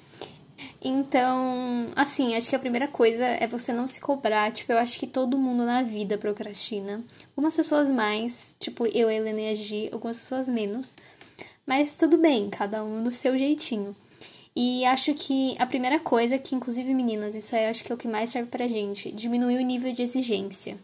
Então, 0.85 1.87
assim, 1.95 2.35
acho 2.35 2.49
que 2.49 2.57
a 2.57 2.59
primeira 2.59 2.89
coisa 2.89 3.25
é 3.25 3.47
você 3.47 3.73
não 3.73 3.87
se 3.87 4.01
cobrar. 4.01 4.53
Tipo, 4.53 4.73
eu 4.73 4.79
acho 4.79 4.99
que 4.99 5.07
todo 5.07 5.39
mundo 5.39 5.65
na 5.65 5.83
vida 5.83 6.19
procrastina. 6.19 7.03
Algumas 7.31 7.55
pessoas 7.55 7.89
mais, 7.89 8.55
tipo 8.59 8.87
eu, 8.87 9.11
Helena 9.11 9.41
e 9.41 9.51
a 9.51 9.55
Gi, 9.55 9.89
algumas 9.93 10.19
pessoas 10.19 10.49
menos. 10.49 10.95
Mas 11.67 11.97
tudo 11.97 12.19
bem, 12.19 12.51
cada 12.51 12.85
um 12.85 13.03
do 13.03 13.13
seu 13.13 13.39
jeitinho. 13.39 13.95
E 14.55 14.85
acho 14.85 15.15
que 15.15 15.57
a 15.59 15.67
primeira 15.67 15.99
coisa, 15.99 16.39
que 16.39 16.55
inclusive 16.55 16.93
meninas, 16.93 17.35
isso 17.35 17.57
aí 17.57 17.67
acho 17.67 17.83
que 17.83 17.91
é 17.91 17.95
o 17.95 17.99
que 17.99 18.09
mais 18.09 18.31
serve 18.31 18.51
pra 18.51 18.69
gente, 18.69 19.11
diminuir 19.11 19.57
o 19.57 19.65
nível 19.65 19.93
de 19.93 20.03
exigência. 20.03 20.77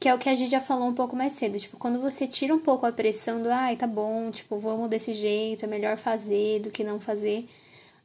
Que 0.00 0.08
é 0.08 0.14
o 0.14 0.18
que 0.18 0.28
a 0.28 0.34
gente 0.34 0.50
já 0.50 0.60
falou 0.60 0.88
um 0.88 0.94
pouco 0.94 1.14
mais 1.14 1.32
cedo. 1.34 1.58
Tipo, 1.58 1.76
quando 1.76 2.00
você 2.00 2.26
tira 2.26 2.54
um 2.54 2.58
pouco 2.58 2.84
a 2.84 2.92
pressão 2.92 3.42
do, 3.42 3.48
ai, 3.50 3.76
tá 3.76 3.86
bom, 3.86 4.30
tipo, 4.30 4.58
vamos 4.58 4.88
desse 4.88 5.14
jeito, 5.14 5.64
é 5.64 5.68
melhor 5.68 5.96
fazer 5.96 6.60
do 6.60 6.70
que 6.70 6.82
não 6.82 7.00
fazer, 7.00 7.46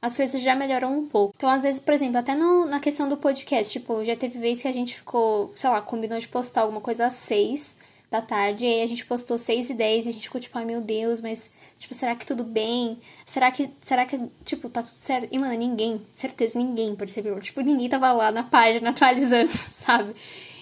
as 0.02 0.16
coisas 0.16 0.42
já 0.42 0.56
melhoram 0.56 0.98
um 0.98 1.08
pouco. 1.08 1.34
Então, 1.36 1.50
às 1.50 1.64
vezes, 1.64 1.80
por 1.80 1.94
exemplo, 1.94 2.18
até 2.18 2.36
no, 2.36 2.66
na 2.66 2.80
questão 2.80 3.10
do 3.10 3.18
podcast, 3.18 3.72
tipo, 3.72 4.04
já 4.06 4.16
teve 4.16 4.40
vezes 4.40 4.62
que 4.62 4.68
a 4.68 4.74
gente 4.74 4.96
ficou, 4.96 5.52
sei 5.56 5.70
lá, 5.70 5.82
combinou 5.82 6.18
de 6.20 6.28
postar 6.28 6.62
alguma 6.62 6.82
coisa 6.82 7.08
às 7.08 7.14
seis 7.14 7.76
da 8.10 8.22
tarde, 8.22 8.66
e 8.66 8.68
aí 8.68 8.82
a 8.82 8.88
gente 8.88 9.06
postou 9.06 9.38
seis 9.38 9.70
e 9.70 9.74
dez 9.74 10.06
e 10.06 10.10
a 10.10 10.12
gente 10.12 10.24
ficou 10.24 10.42
tipo, 10.42 10.58
ai 10.58 10.66
meu 10.66 10.82
Deus, 10.82 11.22
mas 11.22 11.50
Tipo, 11.82 11.96
será 11.96 12.16
que 12.16 12.28
tudo 12.28 12.44
bem? 12.44 13.00
Será 13.26 13.52
que, 13.52 13.72
será 13.82 14.06
que, 14.06 14.16
tipo, 14.46 14.70
tá 14.70 14.84
tudo 14.84 14.94
certo? 14.94 15.28
E, 15.32 15.40
mano, 15.40 15.56
ninguém, 15.56 16.06
certeza, 16.14 16.56
ninguém 16.60 16.96
percebeu. 16.96 17.40
Tipo, 17.42 17.62
ninguém 17.62 17.90
tava 17.90 18.12
lá 18.12 18.32
na 18.32 18.44
página 18.44 18.92
atualizando, 18.94 19.50
sabe? 19.52 20.16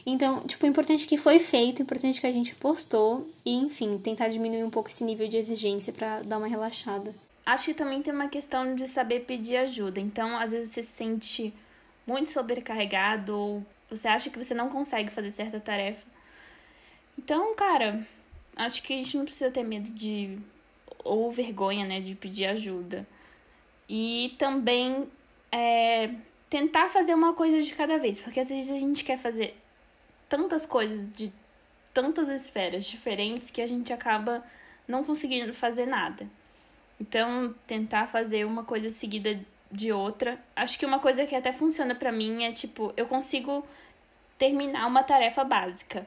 Então, 0.05 0.39
tipo, 0.47 0.65
o 0.65 0.69
importante 0.69 1.05
que 1.05 1.17
foi 1.17 1.37
feito, 1.37 1.79
o 1.79 1.81
importante 1.81 2.21
que 2.21 2.25
a 2.25 2.31
gente 2.31 2.55
postou 2.55 3.29
e, 3.43 3.53
enfim, 3.53 3.97
tentar 3.97 4.29
diminuir 4.29 4.63
um 4.63 4.69
pouco 4.69 4.89
esse 4.89 5.03
nível 5.03 5.27
de 5.27 5.35
exigência 5.35 5.91
para 5.91 6.21
dar 6.21 6.37
uma 6.37 6.47
relaxada. 6.47 7.13
Acho 7.45 7.65
que 7.65 7.73
também 7.73 8.01
tem 8.01 8.13
uma 8.13 8.29
questão 8.29 8.73
de 8.73 8.87
saber 8.87 9.25
pedir 9.25 9.57
ajuda. 9.57 9.99
Então, 9.99 10.37
às 10.37 10.53
vezes 10.53 10.71
você 10.71 10.83
se 10.83 10.93
sente 10.93 11.53
muito 12.07 12.31
sobrecarregado 12.31 13.37
ou 13.37 13.65
você 13.89 14.07
acha 14.07 14.29
que 14.29 14.41
você 14.41 14.53
não 14.53 14.69
consegue 14.69 15.11
fazer 15.11 15.31
certa 15.31 15.59
tarefa. 15.59 16.07
Então, 17.17 17.53
cara, 17.55 18.07
acho 18.55 18.81
que 18.81 18.93
a 18.93 18.95
gente 18.95 19.17
não 19.17 19.25
precisa 19.25 19.51
ter 19.51 19.63
medo 19.63 19.91
de 19.91 20.39
ou 21.09 21.31
vergonha, 21.31 21.85
né, 21.85 21.99
de 21.99 22.15
pedir 22.15 22.45
ajuda. 22.45 23.07
E 23.87 24.35
também 24.37 25.09
é, 25.51 26.11
tentar 26.49 26.89
fazer 26.89 27.13
uma 27.13 27.33
coisa 27.33 27.61
de 27.61 27.73
cada 27.73 27.97
vez, 27.97 28.19
porque 28.19 28.39
às 28.39 28.49
vezes 28.49 28.69
a 28.71 28.79
gente 28.79 29.03
quer 29.03 29.17
fazer 29.17 29.55
tantas 30.27 30.65
coisas 30.65 31.11
de 31.13 31.31
tantas 31.93 32.29
esferas 32.29 32.85
diferentes 32.85 33.49
que 33.49 33.61
a 33.61 33.67
gente 33.67 33.91
acaba 33.91 34.43
não 34.87 35.03
conseguindo 35.03 35.53
fazer 35.53 35.85
nada. 35.85 36.27
Então, 36.99 37.55
tentar 37.65 38.07
fazer 38.07 38.45
uma 38.45 38.63
coisa 38.63 38.89
seguida 38.89 39.39
de 39.71 39.91
outra. 39.91 40.37
Acho 40.55 40.77
que 40.77 40.85
uma 40.85 40.99
coisa 40.99 41.25
que 41.25 41.35
até 41.35 41.53
funciona 41.53 41.95
para 41.95 42.11
mim 42.11 42.43
é 42.43 42.51
tipo, 42.51 42.93
eu 42.97 43.07
consigo 43.07 43.65
terminar 44.37 44.85
uma 44.87 45.03
tarefa 45.03 45.43
básica. 45.43 46.05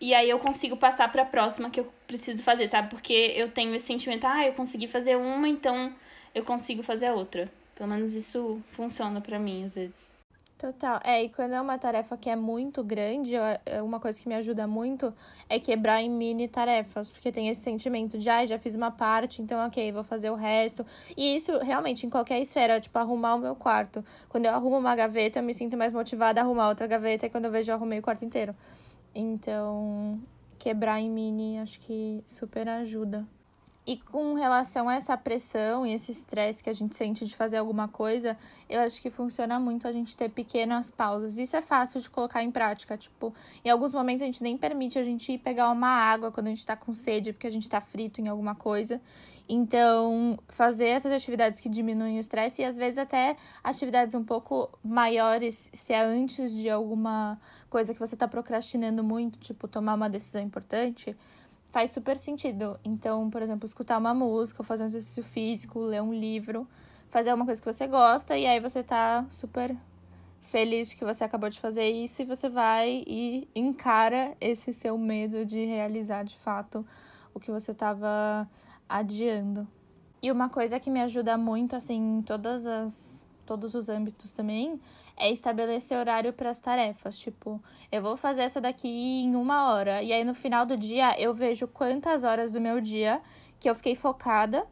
E 0.00 0.14
aí 0.14 0.30
eu 0.30 0.38
consigo 0.38 0.76
passar 0.76 1.10
para 1.10 1.22
a 1.22 1.26
próxima 1.26 1.70
que 1.70 1.80
eu 1.80 1.92
preciso 2.06 2.42
fazer, 2.42 2.68
sabe? 2.68 2.88
Porque 2.88 3.32
eu 3.36 3.50
tenho 3.50 3.74
esse 3.74 3.86
sentimento, 3.86 4.26
ah, 4.26 4.46
eu 4.46 4.52
consegui 4.52 4.86
fazer 4.86 5.16
uma, 5.16 5.48
então 5.48 5.94
eu 6.34 6.44
consigo 6.44 6.82
fazer 6.82 7.06
a 7.06 7.14
outra. 7.14 7.50
Pelo 7.74 7.90
menos 7.90 8.14
isso 8.14 8.60
funciona 8.72 9.20
para 9.20 9.38
mim 9.38 9.64
às 9.64 9.74
vezes. 9.74 10.18
Total. 10.58 11.00
É, 11.04 11.22
e 11.22 11.28
quando 11.28 11.52
é 11.52 11.60
uma 11.60 11.78
tarefa 11.78 12.16
que 12.16 12.28
é 12.28 12.34
muito 12.34 12.82
grande, 12.82 13.36
é, 13.36 13.80
uma 13.80 14.00
coisa 14.00 14.20
que 14.20 14.28
me 14.28 14.34
ajuda 14.34 14.66
muito 14.66 15.14
é 15.48 15.60
quebrar 15.60 16.02
em 16.02 16.10
mini 16.10 16.48
tarefas, 16.48 17.10
porque 17.10 17.30
tem 17.30 17.48
esse 17.48 17.60
sentimento 17.60 18.18
de, 18.18 18.28
ah, 18.28 18.44
já 18.44 18.58
fiz 18.58 18.74
uma 18.74 18.90
parte, 18.90 19.40
então 19.40 19.64
ok, 19.64 19.92
vou 19.92 20.02
fazer 20.02 20.30
o 20.30 20.34
resto. 20.34 20.84
E 21.16 21.36
isso 21.36 21.56
realmente 21.58 22.04
em 22.04 22.10
qualquer 22.10 22.40
esfera, 22.40 22.80
tipo, 22.80 22.98
arrumar 22.98 23.36
o 23.36 23.38
meu 23.38 23.54
quarto. 23.54 24.04
Quando 24.28 24.46
eu 24.46 24.52
arrumo 24.52 24.78
uma 24.78 24.96
gaveta, 24.96 25.38
eu 25.38 25.44
me 25.44 25.54
sinto 25.54 25.76
mais 25.76 25.92
motivada 25.92 26.40
a 26.40 26.44
arrumar 26.44 26.68
outra 26.68 26.88
gaveta, 26.88 27.26
e 27.26 27.30
quando 27.30 27.44
eu 27.44 27.52
vejo, 27.52 27.70
eu 27.70 27.76
arrumei 27.76 28.00
o 28.00 28.02
quarto 28.02 28.24
inteiro. 28.24 28.52
Então, 29.20 30.22
quebrar 30.60 31.00
em 31.00 31.10
mini, 31.10 31.58
acho 31.58 31.80
que 31.80 32.22
super 32.24 32.68
ajuda. 32.68 33.26
E 33.88 33.96
com 33.96 34.34
relação 34.34 34.86
a 34.86 34.96
essa 34.96 35.16
pressão 35.16 35.86
e 35.86 35.94
esse 35.94 36.12
estresse 36.12 36.62
que 36.62 36.68
a 36.68 36.74
gente 36.74 36.94
sente 36.94 37.24
de 37.24 37.34
fazer 37.34 37.56
alguma 37.56 37.88
coisa, 37.88 38.36
eu 38.68 38.82
acho 38.82 39.00
que 39.00 39.08
funciona 39.08 39.58
muito 39.58 39.88
a 39.88 39.92
gente 39.92 40.14
ter 40.14 40.28
pequenas 40.28 40.90
pausas. 40.90 41.38
Isso 41.38 41.56
é 41.56 41.62
fácil 41.62 41.98
de 41.98 42.10
colocar 42.10 42.42
em 42.42 42.50
prática. 42.50 42.98
Tipo, 42.98 43.34
em 43.64 43.70
alguns 43.70 43.94
momentos 43.94 44.20
a 44.20 44.26
gente 44.26 44.42
nem 44.42 44.58
permite 44.58 44.98
a 44.98 45.02
gente 45.02 45.32
ir 45.32 45.38
pegar 45.38 45.70
uma 45.70 45.88
água 45.88 46.30
quando 46.30 46.48
a 46.48 46.50
gente 46.50 46.66
tá 46.66 46.76
com 46.76 46.92
sede, 46.92 47.32
porque 47.32 47.46
a 47.46 47.50
gente 47.50 47.66
tá 47.66 47.80
frito 47.80 48.20
em 48.20 48.28
alguma 48.28 48.54
coisa. 48.54 49.00
Então, 49.48 50.38
fazer 50.48 50.88
essas 50.88 51.10
atividades 51.10 51.58
que 51.58 51.70
diminuem 51.70 52.18
o 52.18 52.20
estresse 52.20 52.60
e 52.60 52.66
às 52.66 52.76
vezes 52.76 52.98
até 52.98 53.38
atividades 53.64 54.14
um 54.14 54.22
pouco 54.22 54.68
maiores, 54.84 55.70
se 55.72 55.94
é 55.94 56.04
antes 56.04 56.54
de 56.54 56.68
alguma 56.68 57.40
coisa 57.70 57.94
que 57.94 58.00
você 58.00 58.14
tá 58.14 58.28
procrastinando 58.28 59.02
muito, 59.02 59.38
tipo 59.38 59.66
tomar 59.66 59.94
uma 59.94 60.10
decisão 60.10 60.42
importante 60.42 61.16
faz 61.70 61.90
super 61.90 62.16
sentido. 62.16 62.78
Então, 62.84 63.30
por 63.30 63.42
exemplo, 63.42 63.66
escutar 63.66 63.98
uma 63.98 64.14
música, 64.14 64.62
fazer 64.62 64.84
um 64.84 64.86
exercício 64.86 65.22
físico, 65.22 65.80
ler 65.80 66.02
um 66.02 66.12
livro, 66.12 66.66
fazer 67.10 67.30
alguma 67.30 67.46
coisa 67.46 67.60
que 67.60 67.72
você 67.72 67.86
gosta 67.86 68.36
e 68.36 68.46
aí 68.46 68.60
você 68.60 68.82
tá 68.82 69.26
super 69.30 69.76
feliz 70.42 70.94
que 70.94 71.04
você 71.04 71.24
acabou 71.24 71.50
de 71.50 71.60
fazer 71.60 71.88
isso 71.90 72.22
e 72.22 72.24
você 72.24 72.48
vai 72.48 73.04
e 73.06 73.46
encara 73.54 74.34
esse 74.40 74.72
seu 74.72 74.96
medo 74.96 75.44
de 75.44 75.64
realizar 75.66 76.24
de 76.24 76.38
fato 76.38 76.86
o 77.34 77.40
que 77.40 77.50
você 77.50 77.72
estava 77.72 78.48
adiando. 78.88 79.68
E 80.22 80.32
uma 80.32 80.48
coisa 80.48 80.80
que 80.80 80.90
me 80.90 81.00
ajuda 81.00 81.36
muito 81.36 81.76
assim 81.76 82.18
em 82.18 82.22
todas 82.22 82.66
as 82.66 83.24
todos 83.44 83.74
os 83.74 83.88
âmbitos 83.88 84.32
também 84.32 84.78
é 85.18 85.30
estabelecer 85.30 85.98
horário 85.98 86.32
para 86.32 86.50
as 86.50 86.58
tarefas. 86.58 87.18
Tipo, 87.18 87.62
eu 87.90 88.00
vou 88.02 88.16
fazer 88.16 88.42
essa 88.42 88.60
daqui 88.60 88.88
em 88.88 89.34
uma 89.34 89.72
hora. 89.72 90.02
E 90.02 90.12
aí 90.12 90.24
no 90.24 90.34
final 90.34 90.64
do 90.64 90.76
dia 90.76 91.18
eu 91.20 91.34
vejo 91.34 91.66
quantas 91.66 92.24
horas 92.24 92.52
do 92.52 92.60
meu 92.60 92.80
dia 92.80 93.20
que 93.58 93.68
eu 93.68 93.74
fiquei 93.74 93.94
focada. 93.96 94.66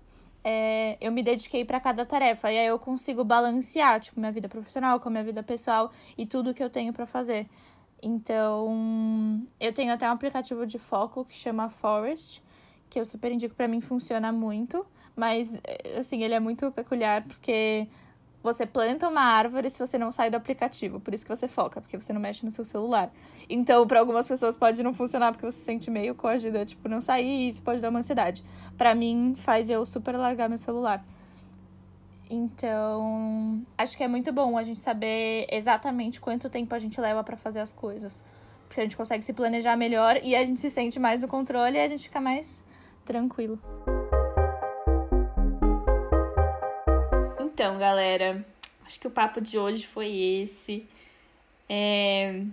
É, 0.45 0.97
eu 1.01 1.11
me 1.11 1.23
dediquei 1.23 1.65
para 1.65 1.81
cada 1.81 2.07
tarefa. 2.07 2.53
E 2.53 2.59
aí 2.59 2.67
eu 2.67 2.79
consigo 2.79 3.25
balancear, 3.25 4.01
tipo, 4.01 4.21
minha 4.21 4.33
vida 4.33 4.49
profissional 4.49 5.01
com 5.01 5.09
a 5.09 5.13
minha 5.13 5.25
vida 5.25 5.43
pessoal 5.43 5.91
e 6.17 6.25
tudo 6.25 6.55
que 6.55 6.63
eu 6.63 6.71
tenho 6.71 6.93
para 6.93 7.07
fazer. 7.07 7.49
Então, 8.03 9.43
eu 9.59 9.73
tenho 9.73 9.93
até 9.93 10.09
um 10.09 10.13
aplicativo 10.13 10.67
de 10.67 10.79
foco 10.79 11.25
que 11.25 11.37
chama 11.37 11.69
Forest, 11.69 12.43
que 12.89 13.01
eu 13.01 13.05
super 13.05 13.33
indico 13.33 13.55
para 13.55 13.67
mim 13.67 13.81
funciona 13.81 14.31
muito, 14.31 14.87
mas 15.17 15.61
assim, 15.99 16.23
ele 16.23 16.35
é 16.35 16.41
muito 16.41 16.71
peculiar 16.71 17.25
porque 17.25 17.89
você 18.47 18.65
planta 18.65 19.09
uma 19.09 19.21
árvore 19.21 19.69
se 19.69 19.79
você 19.79 19.99
não 19.99 20.13
sai 20.13 20.31
do 20.31 20.37
aplicativo. 20.37 21.01
Por 21.01 21.13
isso 21.13 21.25
que 21.25 21.35
você 21.35 21.49
foca, 21.49 21.81
porque 21.81 22.01
você 22.01 22.13
não 22.13 22.21
mexe 22.21 22.47
no 22.47 22.53
seu 22.53 22.65
celular. 22.65 23.13
Então, 23.51 23.87
para 23.87 23.99
algumas 23.99 24.27
pessoas 24.27 24.57
pode 24.57 24.83
não 24.83 24.95
funcionar 24.95 25.33
porque 25.33 25.45
você 25.45 25.59
se 25.59 25.65
sente 25.65 25.91
meio 25.91 26.15
coagida, 26.15 26.65
tipo, 26.65 26.89
não 26.89 27.01
sair 27.01 27.27
e 27.27 27.49
isso 27.49 27.61
pode 27.63 27.81
dar 27.81 27.91
uma 27.91 27.99
ansiedade. 27.99 28.45
Para 28.79 28.95
mim, 28.95 29.35
faz 29.37 29.69
eu 29.69 29.85
super 29.85 30.17
largar 30.17 30.49
meu 30.49 30.59
celular. 30.59 31.05
Então, 32.31 33.63
acho 33.77 33.97
que 33.97 34.03
é 34.03 34.09
muito 34.09 34.33
bom 34.33 34.57
a 34.57 34.63
gente 34.63 34.81
saber 34.81 35.47
exatamente 35.51 36.21
quanto 36.21 36.49
tempo 36.49 36.75
a 36.75 36.79
gente 36.79 37.01
leva 37.01 37.23
para 37.23 37.37
fazer 37.37 37.61
as 37.61 37.73
coisas. 37.73 38.17
Porque 38.69 38.81
a 38.81 38.85
gente 38.85 38.97
consegue 38.97 39.25
se 39.25 39.33
planejar 39.33 39.77
melhor 39.77 40.19
e 40.23 40.37
a 40.37 40.45
gente 40.45 40.61
se 40.61 40.71
sente 40.71 40.99
mais 40.99 41.23
no 41.23 41.29
controle 41.29 41.77
e 41.77 41.81
a 41.81 41.89
gente 41.89 42.05
fica 42.05 42.21
mais 42.21 42.65
tranquilo. 43.05 43.59
Então, 47.67 47.79
galera, 47.79 48.47
acho 48.85 49.01
que 49.01 49.09
o 49.09 49.11
papo 49.11 49.41
de 49.41 49.59
hoje 49.59 49.89
foi 49.89 50.07
esse. 50.17 50.87
É... 51.69 52.45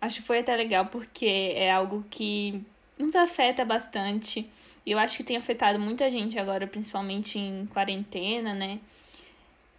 Acho 0.00 0.20
que 0.20 0.26
foi 0.26 0.40
até 0.40 0.56
legal 0.56 0.86
porque 0.86 1.52
é 1.54 1.70
algo 1.70 2.04
que 2.10 2.60
nos 2.98 3.14
afeta 3.14 3.64
bastante. 3.64 4.50
E 4.84 4.90
eu 4.90 4.98
acho 4.98 5.16
que 5.16 5.22
tem 5.22 5.36
afetado 5.36 5.78
muita 5.78 6.10
gente 6.10 6.36
agora, 6.40 6.66
principalmente 6.66 7.38
em 7.38 7.66
quarentena, 7.66 8.52
né? 8.52 8.80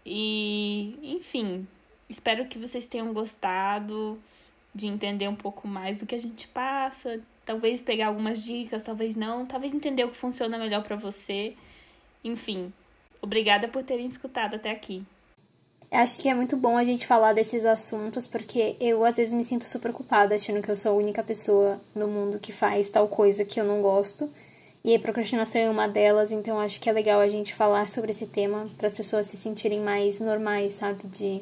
E, 0.06 0.98
enfim, 1.04 1.68
espero 2.08 2.48
que 2.48 2.58
vocês 2.58 2.86
tenham 2.86 3.12
gostado 3.12 4.18
de 4.74 4.88
entender 4.88 5.28
um 5.28 5.36
pouco 5.36 5.68
mais 5.68 6.00
do 6.00 6.06
que 6.06 6.16
a 6.16 6.22
gente 6.22 6.48
passa, 6.48 7.20
talvez 7.44 7.82
pegar 7.82 8.08
algumas 8.08 8.42
dicas, 8.42 8.84
talvez 8.84 9.18
não, 9.18 9.46
talvez 9.46 9.74
entender 9.74 10.06
o 10.06 10.10
que 10.10 10.16
funciona 10.16 10.58
melhor 10.58 10.84
para 10.84 10.96
você. 10.96 11.54
Enfim, 12.24 12.72
Obrigada 13.22 13.68
por 13.68 13.84
terem 13.84 14.08
escutado 14.08 14.56
até 14.56 14.72
aqui. 14.72 15.04
Acho 15.92 16.20
que 16.20 16.30
é 16.30 16.36
muito 16.36 16.56
bom 16.56 16.78
a 16.78 16.84
gente 16.84 17.08
falar 17.08 17.34
desses 17.34 17.66
assuntos, 17.66 18.28
porque 18.28 18.76
eu 18.80 19.04
às 19.04 19.18
vezes 19.18 19.34
me 19.34 19.44
sinto 19.44 19.68
super 19.68 19.92
culpada 19.92 20.36
achando 20.36 20.62
que 20.62 20.70
eu 20.70 20.78
sou 20.78 20.92
a 20.92 20.96
única 20.96 21.24
pessoa 21.24 21.82
no 21.96 22.08
mundo 22.08 22.38
que 22.38 22.52
faz 22.52 22.90
tal 22.90 23.08
coisa 23.08 23.44
que 23.44 23.60
eu 23.60 23.66
não 23.66 23.82
gosto. 23.82 24.30
E 24.84 24.96
a 24.96 25.00
procrastinação 25.00 25.60
é 25.60 25.70
uma 25.70 25.88
delas, 25.88 26.32
então 26.32 26.60
acho 26.60 26.80
que 26.80 26.90
é 26.90 26.94
legal 26.94 27.20
a 27.20 27.28
gente 27.28 27.56
falar 27.56 27.90
sobre 27.90 28.12
esse 28.12 28.28
tema 28.28 28.70
para 28.78 28.88
as 28.88 28.94
pessoas 28.94 29.26
se 29.26 29.36
sentirem 29.36 29.80
mais 29.80 30.20
normais, 30.20 30.76
sabe? 30.76 31.06
De 31.08 31.42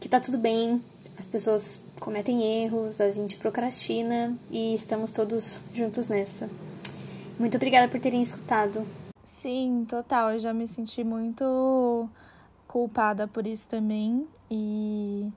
que 0.00 0.08
tá 0.08 0.18
tudo 0.20 0.36
bem, 0.36 0.82
as 1.16 1.28
pessoas 1.28 1.80
cometem 2.00 2.64
erros, 2.64 3.00
a 3.00 3.10
gente 3.10 3.36
procrastina 3.36 4.36
e 4.50 4.74
estamos 4.74 5.12
todos 5.12 5.60
juntos 5.72 6.08
nessa. 6.08 6.50
Muito 7.38 7.56
obrigada 7.56 7.88
por 7.88 8.00
terem 8.00 8.20
escutado. 8.20 8.84
Sim, 9.28 9.84
total. 9.86 10.32
Eu 10.32 10.38
já 10.38 10.54
me 10.54 10.66
senti 10.66 11.04
muito 11.04 12.08
culpada 12.66 13.28
por 13.28 13.46
isso 13.46 13.68
também. 13.68 14.26
E, 14.50 15.28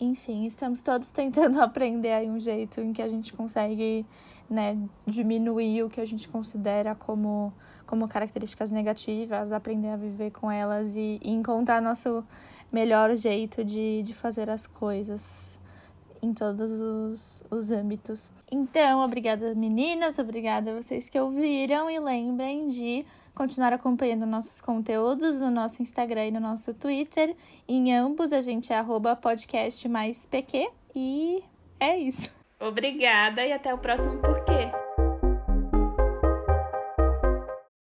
enfim, 0.00 0.46
estamos 0.46 0.80
todos 0.80 1.10
tentando 1.10 1.60
aprender 1.60 2.12
aí 2.12 2.30
um 2.30 2.38
jeito 2.38 2.80
em 2.80 2.92
que 2.92 3.02
a 3.02 3.08
gente 3.08 3.32
consegue, 3.32 4.06
né, 4.48 4.78
diminuir 5.04 5.82
o 5.82 5.90
que 5.90 6.00
a 6.00 6.04
gente 6.04 6.28
considera 6.28 6.94
como, 6.94 7.52
como 7.84 8.06
características 8.06 8.70
negativas, 8.70 9.50
aprender 9.50 9.88
a 9.88 9.96
viver 9.96 10.30
com 10.30 10.48
elas 10.48 10.94
e, 10.94 11.18
e 11.20 11.32
encontrar 11.32 11.82
nosso 11.82 12.24
melhor 12.70 13.10
jeito 13.16 13.64
de, 13.64 14.02
de 14.02 14.14
fazer 14.14 14.48
as 14.48 14.68
coisas 14.68 15.58
em 16.22 16.32
todos 16.32 16.70
os, 16.70 17.42
os 17.50 17.72
âmbitos. 17.72 18.32
Então, 18.52 19.00
obrigada 19.00 19.52
meninas, 19.52 20.16
obrigada 20.20 20.70
a 20.70 20.80
vocês 20.80 21.08
que 21.08 21.18
ouviram 21.18 21.90
e 21.90 21.98
lembrem 21.98 22.68
de 22.68 23.04
continuar 23.34 23.72
acompanhando 23.72 24.26
nossos 24.26 24.60
conteúdos 24.60 25.40
no 25.40 25.50
nosso 25.50 25.82
Instagram 25.82 26.26
e 26.26 26.30
no 26.30 26.40
nosso 26.40 26.74
Twitter. 26.74 27.34
Em 27.68 27.94
ambos 27.94 28.32
a 28.32 28.42
gente 28.42 28.72
é 28.72 28.76
podcast 29.16 29.88
mais 29.88 30.26
PQ. 30.26 30.70
E 30.94 31.42
é 31.80 31.98
isso. 31.98 32.30
Obrigada 32.60 33.44
e 33.44 33.52
até 33.52 33.74
o 33.74 33.78
próximo 33.78 34.18
Porquê. 34.18 34.81